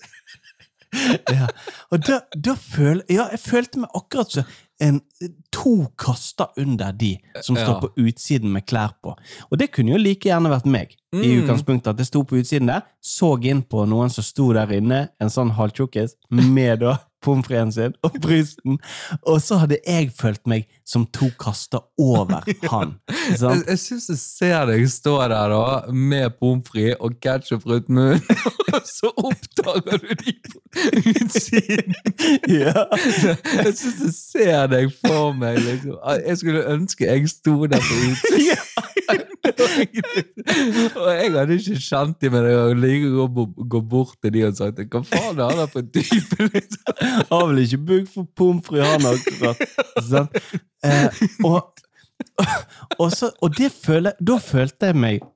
Ja. 1.33 1.47
Og 1.91 2.03
da, 2.05 2.19
da 2.35 2.53
føl, 2.59 3.01
Ja, 3.09 3.27
jeg 3.31 3.39
følte 3.39 3.79
meg 3.83 3.89
akkurat 3.97 4.31
som 4.31 4.43
en, 4.83 4.97
to 5.53 5.85
kaster 6.01 6.49
under 6.59 6.91
de 6.91 7.13
som 7.45 7.55
står 7.55 7.75
Ja. 7.75 7.79
på 7.79 7.89
utsiden 8.03 8.51
med 8.51 8.65
klær 8.67 8.91
på. 9.03 9.13
Og 9.51 9.57
det 9.61 9.69
kunne 9.71 9.93
jo 9.93 9.97
like 10.01 10.27
gjerne 10.27 10.49
vært 10.51 10.65
meg. 10.65 10.95
I 11.13 11.17
Mm. 11.21 11.43
utgangspunktet 11.43 11.87
At 11.93 11.97
jeg 12.01 12.07
sto 12.09 12.23
på 12.23 12.39
utsiden 12.41 12.67
der, 12.67 12.81
så 13.01 13.35
inn 13.45 13.61
på 13.63 13.85
noen 13.87 14.09
som 14.11 14.23
sto 14.25 14.51
der 14.53 14.67
inne, 14.73 15.09
en 15.21 15.29
sånn 15.29 15.51
halvtjukkis, 15.55 16.15
med 16.31 16.79
da 16.81 16.97
pommes 17.23 17.47
fritesen 17.47 17.71
sin 17.73 17.95
og 18.03 18.17
brysten, 18.21 18.77
og 19.21 19.41
så 19.41 19.57
hadde 19.63 19.79
jeg 19.87 20.11
følt 20.19 20.43
meg 20.49 20.67
som 20.85 21.05
to 21.15 21.29
kaster 21.39 21.83
over 21.99 22.43
han. 22.73 22.95
Jeg, 23.31 23.63
jeg 23.67 23.79
syns 23.79 24.09
jeg 24.11 24.19
ser 24.19 24.65
deg 24.69 24.85
stå 24.91 25.15
der 25.31 25.53
da, 25.53 25.63
med 25.91 26.35
pommes 26.39 26.67
frites 26.69 26.99
og 26.99 27.17
ketsjup 27.23 27.65
rundt 27.69 27.89
munnen, 27.89 28.21
og 28.75 28.81
så 28.89 29.11
oppdager 29.17 30.03
du 30.03 30.13
de 30.25 30.35
på 30.49 30.59
utsiden. 31.13 31.95
Ja. 32.49 32.85
Jeg 33.63 33.73
syns 33.77 34.01
jeg 34.03 34.13
ser 34.13 34.67
deg 34.71 34.91
for 35.05 35.33
meg. 35.37 35.59
liksom. 35.63 35.97
Jeg 36.27 36.37
skulle 36.37 36.65
ønske 36.73 37.05
jeg 37.07 37.29
sto 37.29 37.65
der 37.65 37.81
på 37.83 37.99
utsiden. 38.11 39.29
Og 39.43 41.07
jeg 41.11 41.31
hadde 41.33 41.57
ikke 41.57 41.79
kjent 41.83 42.21
dem, 42.23 42.35
men 42.35 42.45
jeg 42.47 42.59
hadde 42.59 42.79
like 42.79 43.09
å 43.11 43.27
gå, 43.73 43.81
bort 43.91 44.15
til 44.23 44.31
de 44.35 44.45
og 44.47 44.55
sagt 44.59 44.79
hva 44.93 45.01
faen 45.07 45.41
er 45.43 45.59
han 45.59 45.71
for 45.73 45.89
type? 45.95 46.47
liksom? 46.53 47.01
Har 47.31 47.43
vel 47.49 47.63
ikke 47.65 47.81
bugg 47.89 48.07
for 48.13 48.29
pommes 48.39 48.63
frites, 48.67 48.87
han 48.87 49.09
akkurat. 49.11 49.59
Sånn. 50.07 50.29
Eh, 50.83 51.21
og, 51.47 51.83
og, 52.99 53.07
så, 53.11 53.33
og 53.43 53.59
føle, 53.75 54.15
da 54.23 54.39
følte 54.43 54.91
jeg 54.91 54.99
meg 55.03 55.27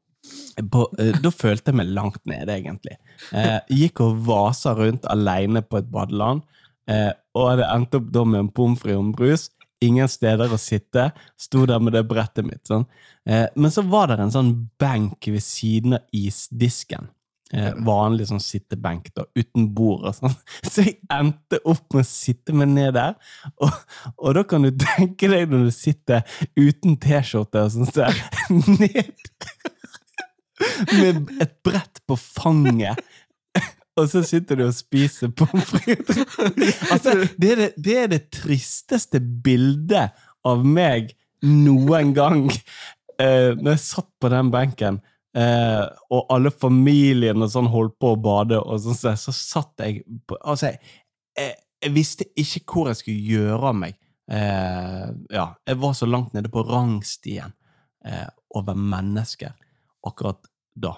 på, 0.71 0.87
eh, 0.99 1.13
da 1.21 1.31
følte 1.33 1.71
jeg 1.71 1.79
meg 1.81 1.91
langt 1.95 2.23
nede, 2.29 2.55
egentlig. 2.55 2.97
Eh, 3.35 3.59
gikk 3.83 4.01
og 4.05 4.23
vasa 4.27 4.73
rundt 4.77 5.05
alene 5.11 5.61
på 5.63 5.81
et 5.81 5.91
badeland, 5.91 6.43
eh, 6.89 7.11
og 7.37 7.51
hadde 7.51 7.69
endt 7.75 7.99
opp 7.99 8.09
da 8.15 8.23
med 8.25 8.45
en 8.45 8.51
pommes 8.55 8.79
frites 8.81 8.97
og 8.97 9.05
en 9.09 9.15
brus. 9.17 9.49
Ingen 9.85 10.09
steder 10.09 10.53
å 10.53 10.57
sitte. 10.61 11.11
Sto 11.37 11.65
der 11.69 11.81
med 11.83 11.93
det 11.93 12.05
brettet 12.09 12.47
mitt. 12.47 12.63
Sånn. 12.69 12.87
Eh, 13.29 13.45
men 13.55 13.73
så 13.73 13.83
var 13.85 14.09
det 14.09 14.17
en 14.23 14.33
sånn 14.33 14.55
benk 14.81 15.29
ved 15.29 15.43
siden 15.45 15.99
av 15.99 16.07
isdisken. 16.15 17.11
Eh, 17.55 17.71
vanlig 17.87 18.25
sånn 18.27 18.41
sittebenk, 18.43 19.05
da, 19.15 19.23
uten 19.37 19.69
bord 19.75 20.03
og 20.09 20.17
sånn. 20.17 20.33
Så 20.67 20.83
jeg 20.83 20.97
endte 21.13 21.61
opp 21.63 21.85
med 21.95 22.03
å 22.03 22.09
sitte 22.09 22.55
meg 22.57 22.73
ned 22.73 22.97
der. 22.97 23.15
Og, 23.63 23.77
og 24.17 24.35
da 24.35 24.43
kan 24.49 24.67
du 24.67 24.73
tenke 24.75 25.29
deg 25.31 25.47
når 25.53 25.69
du 25.69 25.71
sitter 25.75 26.25
uten 26.59 26.97
T-skjorte 26.99 27.63
og 27.63 27.71
sånn, 27.77 27.87
så 27.87 28.09
ned 28.81 29.13
med 30.99 31.31
et 31.41 31.55
brett 31.63 32.01
på 32.07 32.17
fanget. 32.19 32.99
Og 33.97 34.09
så 34.11 34.21
sitter 34.25 34.59
du 34.59 34.65
og 34.67 34.75
spiser 34.77 35.31
pommes 35.33 35.69
frites. 35.71 36.21
Altså, 36.93 37.15
det, 37.37 37.51
er 37.51 37.61
det, 37.61 37.69
det 37.81 37.97
er 38.03 38.11
det 38.11 38.23
tristeste 38.33 39.21
bildet 39.21 40.15
av 40.47 40.65
meg 40.65 41.13
noen 41.45 42.13
gang. 42.17 42.45
Eh, 43.17 43.53
når 43.57 43.71
jeg 43.73 43.83
satt 43.83 44.09
på 44.21 44.29
den 44.29 44.51
benken, 44.53 44.99
eh, 45.37 45.85
og 46.13 46.33
alle 46.33 46.51
familien 46.53 47.41
og 47.41 47.49
sånn 47.53 47.69
holdt 47.73 47.97
på 48.01 48.13
å 48.13 48.19
bade, 48.21 48.59
og 48.61 48.81
sånn, 48.83 48.97
så, 48.99 49.15
så 49.17 49.33
satt 49.33 49.85
jeg 49.85 50.03
på 50.29 50.37
Altså, 50.43 50.75
jeg, 51.37 51.55
jeg 51.81 51.95
visste 51.95 52.29
ikke 52.37 52.65
hvor 52.69 52.91
jeg 52.91 53.01
skulle 53.01 53.33
gjøre 53.33 53.71
av 53.71 53.79
meg. 53.81 53.97
Eh, 54.31 55.07
ja, 55.33 55.47
jeg 55.65 55.79
var 55.81 55.97
så 55.97 56.09
langt 56.09 56.37
nede 56.37 56.51
på 56.53 56.65
rangstien. 56.67 57.53
eh, 58.05 58.27
over 58.55 58.75
mennesker 58.75 59.51
akkurat 60.07 60.39
da. 60.75 60.93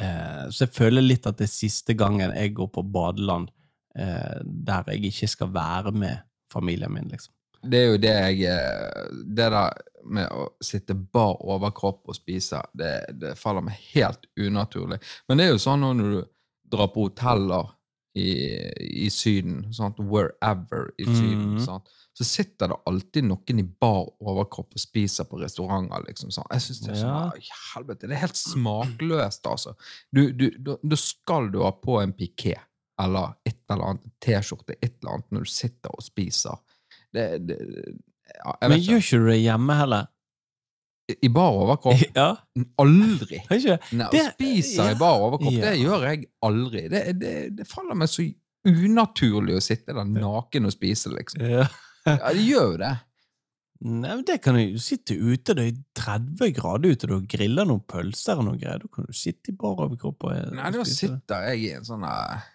Eh, 0.00 0.44
så 0.50 0.64
jeg 0.66 0.74
føler 0.74 1.04
litt 1.04 1.26
at 1.26 1.38
det 1.38 1.46
er 1.46 1.52
siste 1.54 1.94
gangen 1.94 2.32
jeg 2.34 2.54
går 2.56 2.68
på 2.74 2.82
badeland 2.82 3.48
eh, 3.98 4.40
der 4.44 4.88
jeg 4.90 5.04
ikke 5.12 5.28
skal 5.30 5.52
være 5.54 5.92
med 5.94 6.22
familien 6.52 6.92
min, 6.92 7.08
liksom. 7.12 7.32
Det 7.64 7.78
er 7.80 7.86
jo 7.94 7.96
det 8.02 8.10
jeg 8.12 8.42
eh, 8.52 9.06
Det 9.24 9.46
der 9.54 9.70
med 10.04 10.28
å 10.36 10.48
sitte 10.60 10.92
bar 10.94 11.38
overkropp 11.40 12.02
og 12.12 12.16
spise, 12.18 12.58
det, 12.76 12.90
det 13.16 13.36
faller 13.40 13.64
meg 13.64 13.78
helt 13.94 14.26
unaturlig. 14.36 14.98
Men 15.28 15.38
det 15.40 15.46
er 15.46 15.54
jo 15.54 15.62
sånn 15.62 15.80
nå 15.80 15.94
når 15.96 16.10
du 16.12 16.18
drar 16.74 16.90
på 16.92 17.06
hoteller 17.06 17.70
i, 18.14 18.26
i 19.06 19.08
Syden, 19.10 19.62
sant? 19.74 19.96
wherever 19.98 20.90
i 21.00 21.06
Syden, 21.08 21.54
Mhm. 21.54 21.64
sant? 21.64 21.88
Så 22.14 22.24
sitter 22.24 22.68
det 22.70 22.76
alltid 22.86 23.24
noen 23.26 23.58
i 23.58 23.64
bar 23.66 24.04
overkropp 24.22 24.76
og 24.76 24.80
spiser 24.80 25.26
på 25.26 25.40
restauranter. 25.40 26.04
liksom 26.06 26.30
sånn. 26.30 26.46
Jeg 26.52 26.62
synes 26.62 26.80
det 26.84 26.90
er 26.92 27.00
sånn, 27.00 27.40
Ja. 27.42 27.56
helvete, 27.74 28.06
det 28.06 28.12
er 28.14 28.22
helt 28.22 28.38
smakløst, 28.38 29.46
altså. 29.50 29.74
Du, 30.14 30.30
du, 30.32 30.50
da, 30.58 30.96
skal 30.96 31.50
du 31.50 31.58
ha 31.64 31.72
på 31.72 32.00
en 32.02 32.12
piké 32.14 32.54
eller 33.02 33.34
et 33.44 33.58
eller 33.68 33.84
annet 33.90 34.04
T-skjorte, 34.22 34.76
et 34.80 34.94
eller 35.02 35.16
annet, 35.16 35.30
når 35.34 35.40
du 35.48 35.50
sitter 35.50 35.90
og 35.90 36.02
spiser. 36.06 36.60
Det, 37.12 37.24
det, 37.48 37.58
ja, 38.44 38.54
Men 38.68 38.78
gjør 38.78 39.02
ikke. 39.02 39.18
du 39.18 39.26
det 39.32 39.40
hjemme 39.42 39.74
heller? 39.80 40.06
I 41.22 41.28
bar 41.28 41.52
overkropp? 41.52 42.00
Ja, 42.14 42.30
Aldri. 42.80 43.42
Nei, 43.50 43.58
Det- 44.14 44.22
å 44.22 44.30
spise 44.32 44.86
i 44.92 44.94
bar 44.94 45.18
overkropp, 45.20 45.58
det 45.66 45.74
gjør 45.82 46.06
jeg 46.12 46.28
aldri. 46.46 46.86
Det, 46.88 47.02
det, 47.18 47.34
det 47.58 47.66
faller 47.68 47.98
meg 47.98 48.08
så 48.08 48.22
unaturlig 48.64 49.58
å 49.58 49.60
sitte 49.60 49.92
der 49.92 50.06
naken 50.08 50.64
og 50.70 50.72
spise, 50.72 51.10
liksom. 51.12 51.42
Ja. 51.44 51.66
Ja, 52.06 52.32
det 52.36 52.44
gjør 52.46 52.72
jo 52.74 52.78
det. 52.84 52.94
Nei, 53.84 54.14
men 54.16 54.22
det 54.24 54.38
kan 54.40 54.56
du 54.56 54.78
sitte 54.80 55.12
ute, 55.18 55.52
det 55.58 55.64
er 55.66 55.78
30 55.98 56.52
grader 56.56 56.94
ute, 56.94 57.08
du 57.10 57.18
griller 57.28 57.66
noen 57.68 57.82
pølser 57.90 58.38
og 58.40 58.46
noe 58.46 58.56
greier, 58.56 58.78
da 58.80 58.88
kan 58.94 59.04
du 59.04 59.12
sitte 59.12 59.50
i 59.52 59.56
bar 59.60 59.82
overkropp 59.84 60.24
og, 60.24 60.54
Nei, 60.56 60.70
da 60.72 60.84
sitter 60.88 61.50
jeg 61.50 61.60
i 61.66 61.66
en 61.76 61.84
sånn 61.84 62.06
eh, 62.06 62.46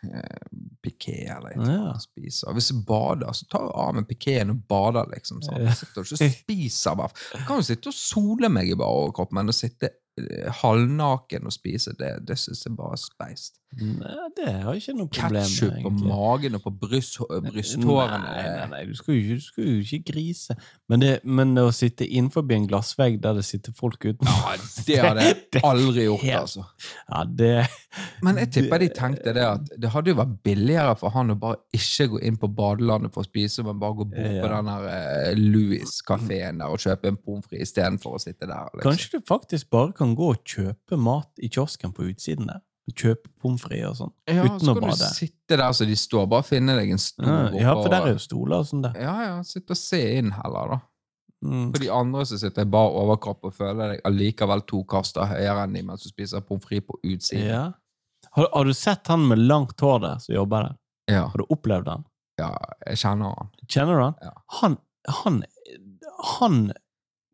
piké 0.81 1.19
eller 1.27 1.51
et 1.51 1.59
eller 1.59 1.69
Ja. 1.75 1.77
annet 1.83 1.99
og 1.99 2.05
spiser. 2.07 2.55
Hvis 2.57 2.71
jeg 2.71 2.81
bader, 2.87 3.35
så 3.37 3.45
tar 3.51 3.67
jeg 3.67 3.75
av 3.83 3.93
meg 3.99 4.07
pikéen 4.09 4.55
og 4.55 4.63
bader, 4.71 5.11
liksom. 5.13 5.43
Sånn. 5.45 5.61
Jeg 5.67 5.77
sitter 5.83 6.01
og 6.01 6.09
ikke 6.17 6.31
spiser 6.39 6.97
bare. 7.03 7.13
Jeg 7.35 7.45
kan 7.51 7.61
jo 7.61 7.67
sitte 7.69 7.93
og 7.93 7.99
sole 7.99 8.49
meg 8.49 8.71
i 8.71 8.79
bar 8.79 8.95
overkropp, 9.03 9.35
men 9.37 9.53
å 9.53 9.57
sitte 9.59 9.91
eh, 10.17 10.49
halvnaken 10.63 11.45
og 11.45 11.53
spise, 11.53 11.93
det, 11.99 12.15
det 12.25 12.39
syns 12.41 12.65
jeg 12.65 12.73
bare 12.79 12.97
er 12.97 13.03
speist. 13.05 13.61
Nei, 13.77 14.15
det 14.33 14.49
har 14.63 14.73
jeg 14.73 14.81
ikke 14.81 14.93
noe 14.97 15.11
problem 15.13 15.43
med, 15.43 15.43
Ketsjup 15.45 15.83
på 15.83 15.91
magen 16.09 16.55
og 16.57 16.63
på 16.63 16.71
bryst, 16.81 17.19
brysthårene. 17.45 18.17
Nei, 18.23 18.45
nei, 18.47 18.63
nei, 18.71 18.79
du 18.89 18.95
skal 18.97 19.13
jo 19.19 19.35
ikke, 19.83 19.99
grise. 20.09 20.55
Men, 20.89 21.03
det, 21.03 21.11
men 21.23 21.53
å 21.61 21.67
sitte 21.75 22.07
innenfor 22.07 22.49
en 22.55 22.65
glassvegg 22.67 23.19
der 23.21 23.37
det 23.37 23.43
sitter 23.45 23.75
folk 23.77 24.01
utenfor 24.01 24.55
Ja, 24.55 24.55
det 24.87 24.97
hadde 25.05 25.27
jeg 25.29 25.61
aldri 25.71 26.07
gjort, 26.07 26.25
altså. 26.39 26.65
Ja, 27.05 27.21
det 27.29 27.51
Men 28.25 28.41
jeg 28.41 28.51
tipper 28.57 28.81
de 28.81 28.89
tenkte 28.97 29.35
det 29.37 29.45
at 29.45 29.69
det 29.77 29.91
hadde 29.93 30.11
jo 30.15 30.17
vært 30.17 30.33
billigere 30.49 30.95
for 30.99 31.13
han 31.13 31.35
å 31.35 31.37
bare 31.39 31.61
ikke 31.77 32.09
gå 32.15 32.23
inn 32.25 32.39
på 32.41 32.49
badelandet 32.57 33.13
for 33.13 33.21
å 33.21 33.29
spise, 33.29 33.63
men 33.67 33.79
bare 33.81 33.99
gå 34.01 34.07
bort 34.09 34.17
på 34.17 34.33
Ja. 34.39 34.49
den 34.55 34.71
der 34.73 34.89
eh, 34.95 35.37
Louis-kafeen 35.39 36.59
der 36.63 36.73
og 36.73 36.81
kjøpe 36.81 37.13
en 37.13 37.17
pommes 37.21 37.45
frites 37.45 37.69
istedenfor 37.69 38.17
å 38.17 38.21
sitte 38.23 38.49
der. 38.49 38.69
Liksom. 38.73 38.89
Kanskje 38.89 39.19
du 39.21 39.25
faktisk 39.29 39.69
bare 39.73 39.93
kan 39.93 40.15
gå 40.17 40.33
og 40.33 40.41
kjøpe 40.47 40.97
mat 40.99 41.29
i 41.37 41.49
kiosken 41.53 41.93
på 41.93 42.09
utsiden 42.09 42.49
der? 42.49 42.63
Kjøpe 42.95 43.29
pommes 43.41 43.61
frites 43.63 43.89
og 43.89 43.97
sånn, 43.99 44.13
ja, 44.29 44.43
uten 44.45 44.59
så 44.63 44.73
å 44.73 44.79
kan 44.79 44.93
du 44.93 45.03
sitte 45.15 45.57
der 45.59 45.73
så 45.75 45.87
de 45.89 45.95
står, 45.99 46.27
bare 46.31 46.47
finne 46.47 46.75
deg 46.77 46.93
en 46.93 47.01
stol. 47.01 47.27
Ja, 47.29 47.49
ja, 47.61 47.73
for 47.77 47.89
der 47.93 48.07
er 48.07 48.15
jo 48.15 48.21
stoler 48.23 48.61
og 48.63 48.69
sånn 48.69 48.85
der. 48.85 48.95
Ja, 49.01 49.15
ja, 49.25 49.35
sitte 49.47 49.75
og 49.75 49.79
se 49.81 50.01
inn 50.19 50.31
heller, 50.35 50.75
da. 50.75 50.79
Mm. 51.45 51.69
For 51.71 51.79
de 51.79 51.89
andre 51.95 52.25
som 52.27 52.39
sitter 52.41 52.65
i 52.65 52.71
bar 52.73 52.91
overkropp 52.99 53.47
og 53.47 53.53
føler 53.55 53.93
deg 53.93 54.01
allikevel 54.09 54.65
to 54.67 54.81
kaster 54.91 55.29
høyere 55.29 55.63
enn 55.63 55.77
de 55.77 55.83
mens 55.87 56.03
du 56.03 56.09
spiser 56.11 56.43
pommes 56.43 56.65
frites 56.67 56.87
på 56.89 56.99
utsiden. 57.03 57.47
Ja. 57.47 57.63
Har, 58.35 58.49
har 58.53 58.67
du 58.67 58.73
sett 58.75 59.07
han 59.07 59.23
med 59.29 59.39
langt 59.47 59.79
hår 59.79 60.01
der 60.03 60.19
som 60.19 60.35
jobber 60.35 60.67
der? 60.67 60.75
Ja, 61.09 61.23
Har 61.31 61.41
du 61.41 61.45
opplevd 61.49 61.87
han? 61.89 62.03
ja, 62.39 62.49
jeg 62.87 62.99
kjenner 63.01 63.33
han. 63.35 63.49
Kjenner 63.67 63.97
du 63.97 64.03
han? 64.03 64.19
Ja. 64.23 64.33
Han, 64.61 64.75
han, 65.23 65.39
han 66.37 66.59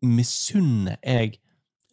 misunner 0.06 0.98
jeg 1.02 1.38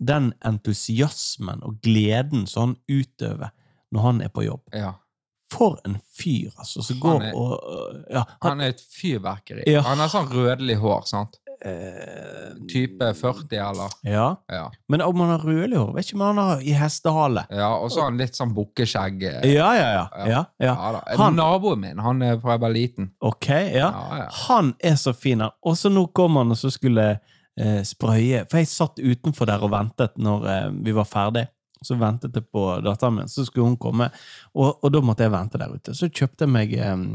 den 0.03 0.33
entusiasmen 0.45 1.63
og 1.63 1.79
gleden 1.85 2.47
som 2.51 2.73
han 2.73 2.77
utøver 2.91 3.51
når 3.93 4.01
han 4.09 4.21
er 4.25 4.29
på 4.33 4.45
jobb. 4.47 4.63
Ja. 4.75 4.95
For 5.53 5.77
en 5.85 5.99
fyr, 6.17 6.51
altså, 6.59 6.81
som 6.83 6.99
går 7.01 7.23
er- 7.29 7.35
og 7.37 7.59
Ja, 8.11 8.23
han, 8.41 8.51
Han 8.51 8.61
er 8.61 8.69
et 8.73 8.81
fyrverkeri. 8.81 9.63
Ja. 9.67 9.83
Han 9.83 9.99
har 9.99 10.09
sånn 10.09 10.31
rødlig 10.33 10.79
hår, 10.81 11.03
sant? 11.07 11.39
eh, 11.65 12.55
Type 12.69 13.15
40, 13.15 13.53
eller? 13.61 13.93
Ja. 14.03 14.37
Ja. 14.51 14.71
Men 14.89 15.01
om 15.05 15.21
han 15.21 15.29
har 15.31 15.39
rødlig 15.47 15.77
hår, 15.79 15.93
vet 15.95 16.07
ikke 16.09 16.17
om 16.19 16.25
han 16.27 16.41
har 16.43 16.61
i 16.65 16.73
hestehale. 16.75 17.45
ja 17.51 17.69
og 17.77 17.91
så 17.93 18.01
har 18.03 18.11
han 18.11 18.19
litt 18.19 18.35
sånn 18.35 18.55
bukkeskjegg. 18.57 19.23
Ja, 19.47 19.69
ja, 19.77 20.09
ja. 20.27 20.45
ja. 20.59 20.75
Han- 21.19 21.37
Naboen 21.37 21.81
min, 21.81 21.99
han 21.99 22.23
er 22.23 22.39
fra 22.41 22.57
jeg 22.57 22.61
var 22.65 22.71
liten. 22.75 23.11
Ok, 23.21 23.49
ja. 23.49 23.91
Ja, 23.93 24.19
ja. 24.25 24.29
Han 24.49 24.75
er 24.83 24.97
så 24.97 25.13
fin, 25.15 25.41
han. 25.41 25.51
Og 25.63 25.77
så 25.77 25.89
nå 25.93 26.07
kom 26.15 26.37
han 26.41 26.51
og 26.51 26.57
så 26.59 26.71
skulle 26.73 27.21
sprøye. 27.85 28.45
For 28.51 28.59
jeg 28.63 28.71
satt 28.71 29.03
utenfor 29.03 29.47
der 29.51 29.63
og 29.67 29.73
ventet 29.75 30.15
når 30.17 30.47
eh, 30.53 30.71
vi 30.87 30.95
var 30.97 31.05
ferdig. 31.11 31.47
Så 31.83 31.97
ventet 31.99 32.37
jeg 32.39 32.47
på 32.55 32.63
datteren 32.85 33.17
min, 33.19 33.29
så 33.29 33.43
skulle 33.45 33.67
hun 33.73 33.77
komme. 33.77 34.07
Og, 34.55 34.85
og 34.85 34.93
da 34.95 35.01
måtte 35.03 35.25
jeg 35.27 35.33
vente 35.35 35.59
der 35.59 35.73
ute. 35.75 35.95
Så 35.99 36.07
kjøpte 36.15 36.47
jeg 36.47 36.53
meg 36.55 36.75
eh, 36.79 37.07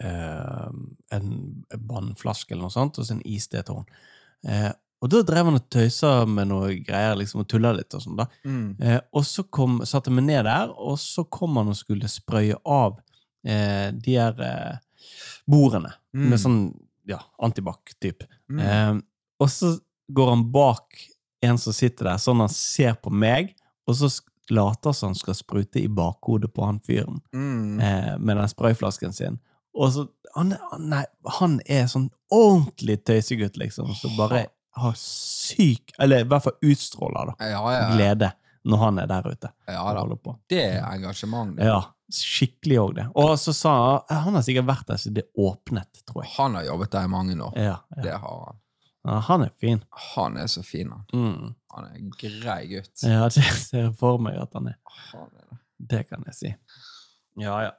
eh, 0.00 0.70
en 1.18 1.28
vannflaske 1.90 2.54
eller 2.54 2.66
noe 2.66 2.74
sånt, 2.74 2.98
og 2.98 3.06
så 3.06 3.14
en 3.16 3.22
iste 3.28 3.60
til 3.62 3.82
henne. 3.82 4.00
Eh, 4.48 4.70
og 5.04 5.10
da 5.12 5.20
drev 5.26 5.50
han 5.50 5.58
og 5.58 5.66
tøysa 5.68 6.10
med 6.24 6.48
noe 6.48 6.70
greier, 6.80 7.12
liksom, 7.20 7.42
og 7.42 7.48
tulla 7.52 7.74
litt 7.76 7.92
og 7.92 8.00
sånn. 8.06 8.16
da. 8.16 8.24
Mm. 8.48 8.68
Eh, 8.80 9.00
og 9.12 9.26
så 9.28 9.44
kom, 9.52 9.82
satte 9.84 10.08
jeg 10.08 10.16
meg 10.16 10.30
ned 10.30 10.46
der, 10.48 10.70
og 10.72 10.96
så 11.02 11.26
kom 11.28 11.58
han 11.60 11.68
og 11.74 11.76
skulle 11.76 12.08
sprøye 12.08 12.56
av 12.64 12.96
eh, 13.44 13.90
de 13.92 14.16
her 14.16 14.40
eh, 14.40 14.78
bordene 15.50 15.92
Mm. 16.14 16.28
med 16.30 16.38
sånn 16.38 16.58
ja, 17.10 17.16
antibac-typ. 17.42 18.22
Mm. 18.48 19.00
Og 19.40 19.50
så 19.50 19.74
går 20.12 20.28
han 20.30 20.44
bak 20.52 20.98
en 21.44 21.58
som 21.58 21.72
sitter 21.76 22.04
der, 22.12 22.20
sånn 22.22 22.40
han 22.40 22.48
ser 22.52 22.94
på 22.94 23.10
meg, 23.12 23.54
og 23.88 23.96
så 23.98 24.08
later 24.52 24.92
som 24.96 25.08
han 25.12 25.18
skal 25.18 25.34
sprute 25.36 25.80
i 25.82 25.88
bakhodet 25.88 26.52
på 26.54 26.64
han 26.64 26.80
fyren 26.84 27.20
Mm. 27.32 27.80
eh, 27.80 28.18
med 28.18 28.36
den 28.36 28.48
sprayflasken 28.48 29.12
sin. 29.12 29.38
Og 29.74 29.90
så, 29.92 30.04
han, 30.36 30.54
nei, 30.78 31.04
han 31.40 31.58
er 31.66 31.86
sånn 31.90 32.10
ordentlig 32.32 33.00
tøysegutt, 33.04 33.56
liksom, 33.56 33.94
som 33.98 34.16
bare 34.16 34.46
har 34.76 34.94
syk 34.98 35.92
Eller 35.98 36.24
i 36.24 36.26
hvert 36.28 36.42
fall 36.42 36.56
utstråler 36.62 37.28
da, 37.30 37.34
Ja, 37.50 37.60
ja. 37.72 37.90
glede 37.94 38.32
når 38.64 38.80
han 38.80 38.98
er 38.98 39.06
der 39.06 39.26
ute. 39.30 39.50
ja 39.68 39.82
da. 39.94 40.04
på. 40.16 40.38
Det 40.48 40.62
er 40.64 40.82
engasjement. 40.92 41.56
det. 41.56 41.66
Ja, 41.68 41.82
skikkelig 42.12 42.78
òg 42.80 42.94
det. 42.94 43.06
Og 43.14 43.34
så 43.38 43.52
sa 43.54 43.74
han 44.08 44.22
Han 44.24 44.34
har 44.34 44.42
sikkert 44.42 44.66
vært 44.66 44.86
der 44.86 44.96
siden 44.96 45.14
det 45.14 45.26
åpnet, 45.36 46.04
tror 46.06 46.24
jeg. 46.24 46.32
Han 46.38 46.54
har 46.54 46.64
jobbet 46.64 46.90
der 46.90 47.04
i 47.04 47.08
mange 47.12 47.36
år. 47.42 47.52
Ja, 47.56 47.76
ja. 47.96 48.02
Det 48.02 48.12
har 48.12 48.44
han. 48.46 48.56
Ja 49.04 49.20
han 49.28 49.46
er 49.46 49.52
fin. 49.60 49.84
Han 50.14 50.36
er 50.40 50.48
så 50.50 50.64
fin, 50.66 50.90
han. 50.90 51.06
Mm. 51.12 51.54
Han 51.76 51.86
er 51.88 52.00
en 52.00 52.10
grei 52.18 52.60
gutt. 52.72 52.92
Ja, 53.02 53.28
det 53.34 53.44
ser 53.44 53.88
jeg 53.88 53.94
for 54.00 54.20
meg 54.22 54.38
at 54.40 54.56
han 54.56 54.72
er. 54.72 54.80
Han 55.12 55.30
er 55.30 55.48
det. 55.50 55.62
Det 55.94 56.04
kan 56.08 56.24
jeg 56.30 56.38
si. 56.38 56.52
Ja, 57.40 57.56
ja. 57.66 57.72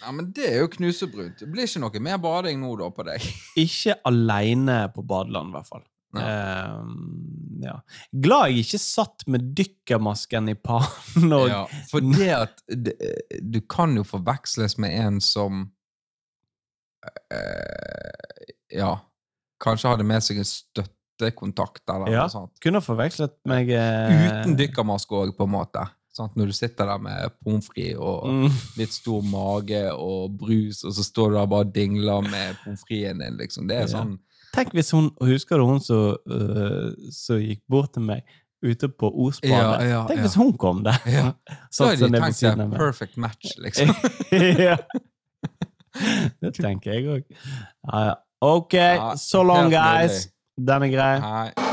Ja, 0.00 0.10
men 0.10 0.32
det 0.34 0.48
er 0.48 0.64
jo 0.64 0.70
knusebrunt. 0.72 1.38
Det 1.38 1.46
blir 1.50 1.68
ikke 1.68 1.82
noe 1.84 2.02
mer 2.02 2.18
bading 2.22 2.58
nå 2.62 2.72
da 2.80 2.88
på 2.94 3.04
deg. 3.06 3.22
Ikke 3.66 3.94
aleine 4.08 4.80
på 4.94 5.04
badeland, 5.06 5.52
i 5.52 5.54
hvert 5.54 5.70
fall. 5.70 5.84
Ehm, 6.16 7.60
ja. 7.62 7.74
Glad 8.10 8.48
jeg 8.48 8.64
ikke 8.64 8.80
satt 8.80 9.26
med 9.28 9.50
dykkermasken 9.58 10.48
i 10.48 10.56
pannen 10.56 11.34
og 11.36 11.50
Ja, 11.50 11.64
for 11.90 12.00
det 12.00 12.30
at 12.32 12.62
det, 12.64 12.94
Du 13.44 13.60
kan 13.68 13.92
jo 13.98 14.06
forveksles 14.08 14.78
med 14.80 14.94
en 14.96 15.20
som 15.20 15.66
uh, 17.04 18.46
Ja, 18.72 18.94
kanskje 19.60 19.90
hadde 19.92 20.04
med 20.06 20.22
seg 20.22 20.38
en 20.38 20.44
støttekontakt 20.48 21.82
eller 21.90 22.10
Ja. 22.12 22.20
noe 22.26 22.30
sånt. 22.30 22.52
kunne 22.62 22.80
forvekslet 22.80 23.34
meg 23.46 23.70
eh, 23.70 24.28
Uten 24.28 24.56
dykkermaske 24.56 25.10
òg, 25.10 25.36
på 25.36 25.44
en 25.44 25.50
måte. 25.56 25.88
Sant? 26.12 26.34
Når 26.36 26.46
du 26.46 26.52
sitter 26.52 26.86
der 26.86 26.98
med 26.98 27.30
pommes 27.44 27.66
frites 27.68 27.98
og 27.98 28.26
Mm. 28.26 28.50
litt 28.76 28.92
stor 28.92 29.22
mage 29.22 29.82
og 29.94 30.36
brus, 30.38 30.84
og 30.84 30.92
så 30.92 31.04
står 31.04 31.30
du 31.30 31.34
der 31.36 31.46
bare 31.46 31.66
og 31.66 31.72
dingler 31.74 32.22
med 32.22 32.56
pommes 32.64 32.82
fritesen 32.88 33.18
din, 33.20 33.36
liksom. 33.38 33.68
Det 33.68 33.76
er 33.76 33.80
Ja. 33.86 33.86
sånn 33.86 34.18
Tenk 34.54 34.72
hvis 34.72 34.90
hun 34.90 35.10
Husker 35.20 35.58
du 35.58 35.66
hun 35.66 35.78
som 35.80 36.16
uh, 36.26 37.38
gikk 37.38 37.60
bort 37.68 37.92
til 37.92 38.02
meg 38.02 38.22
ute 38.64 38.88
på 38.88 39.12
Osbadet? 39.14 39.50
Ja, 39.52 39.82
ja, 39.82 40.06
Tenk 40.08 40.20
hvis 40.20 40.34
hun 40.34 40.56
kom 40.56 40.82
der! 40.82 40.98
Ja. 41.06 41.32
Da 41.78 41.90
hadde 41.90 42.10
de 42.10 42.18
tenkt 42.20 42.34
seg 42.34 42.56
perfect 42.76 43.16
match, 43.16 43.52
liksom. 43.58 43.88
ja. 44.32 44.76
Det 46.42 46.54
tenker 46.54 46.92
jeg 46.94 47.04
òg. 47.06 47.24
Ja, 47.92 48.04
ja. 48.08 48.14
Ok, 48.40 48.74
so 49.16 49.42
long, 49.42 49.70
guys. 49.70 50.28
Den 50.54 50.82
er 50.82 50.88
grei. 50.88 51.67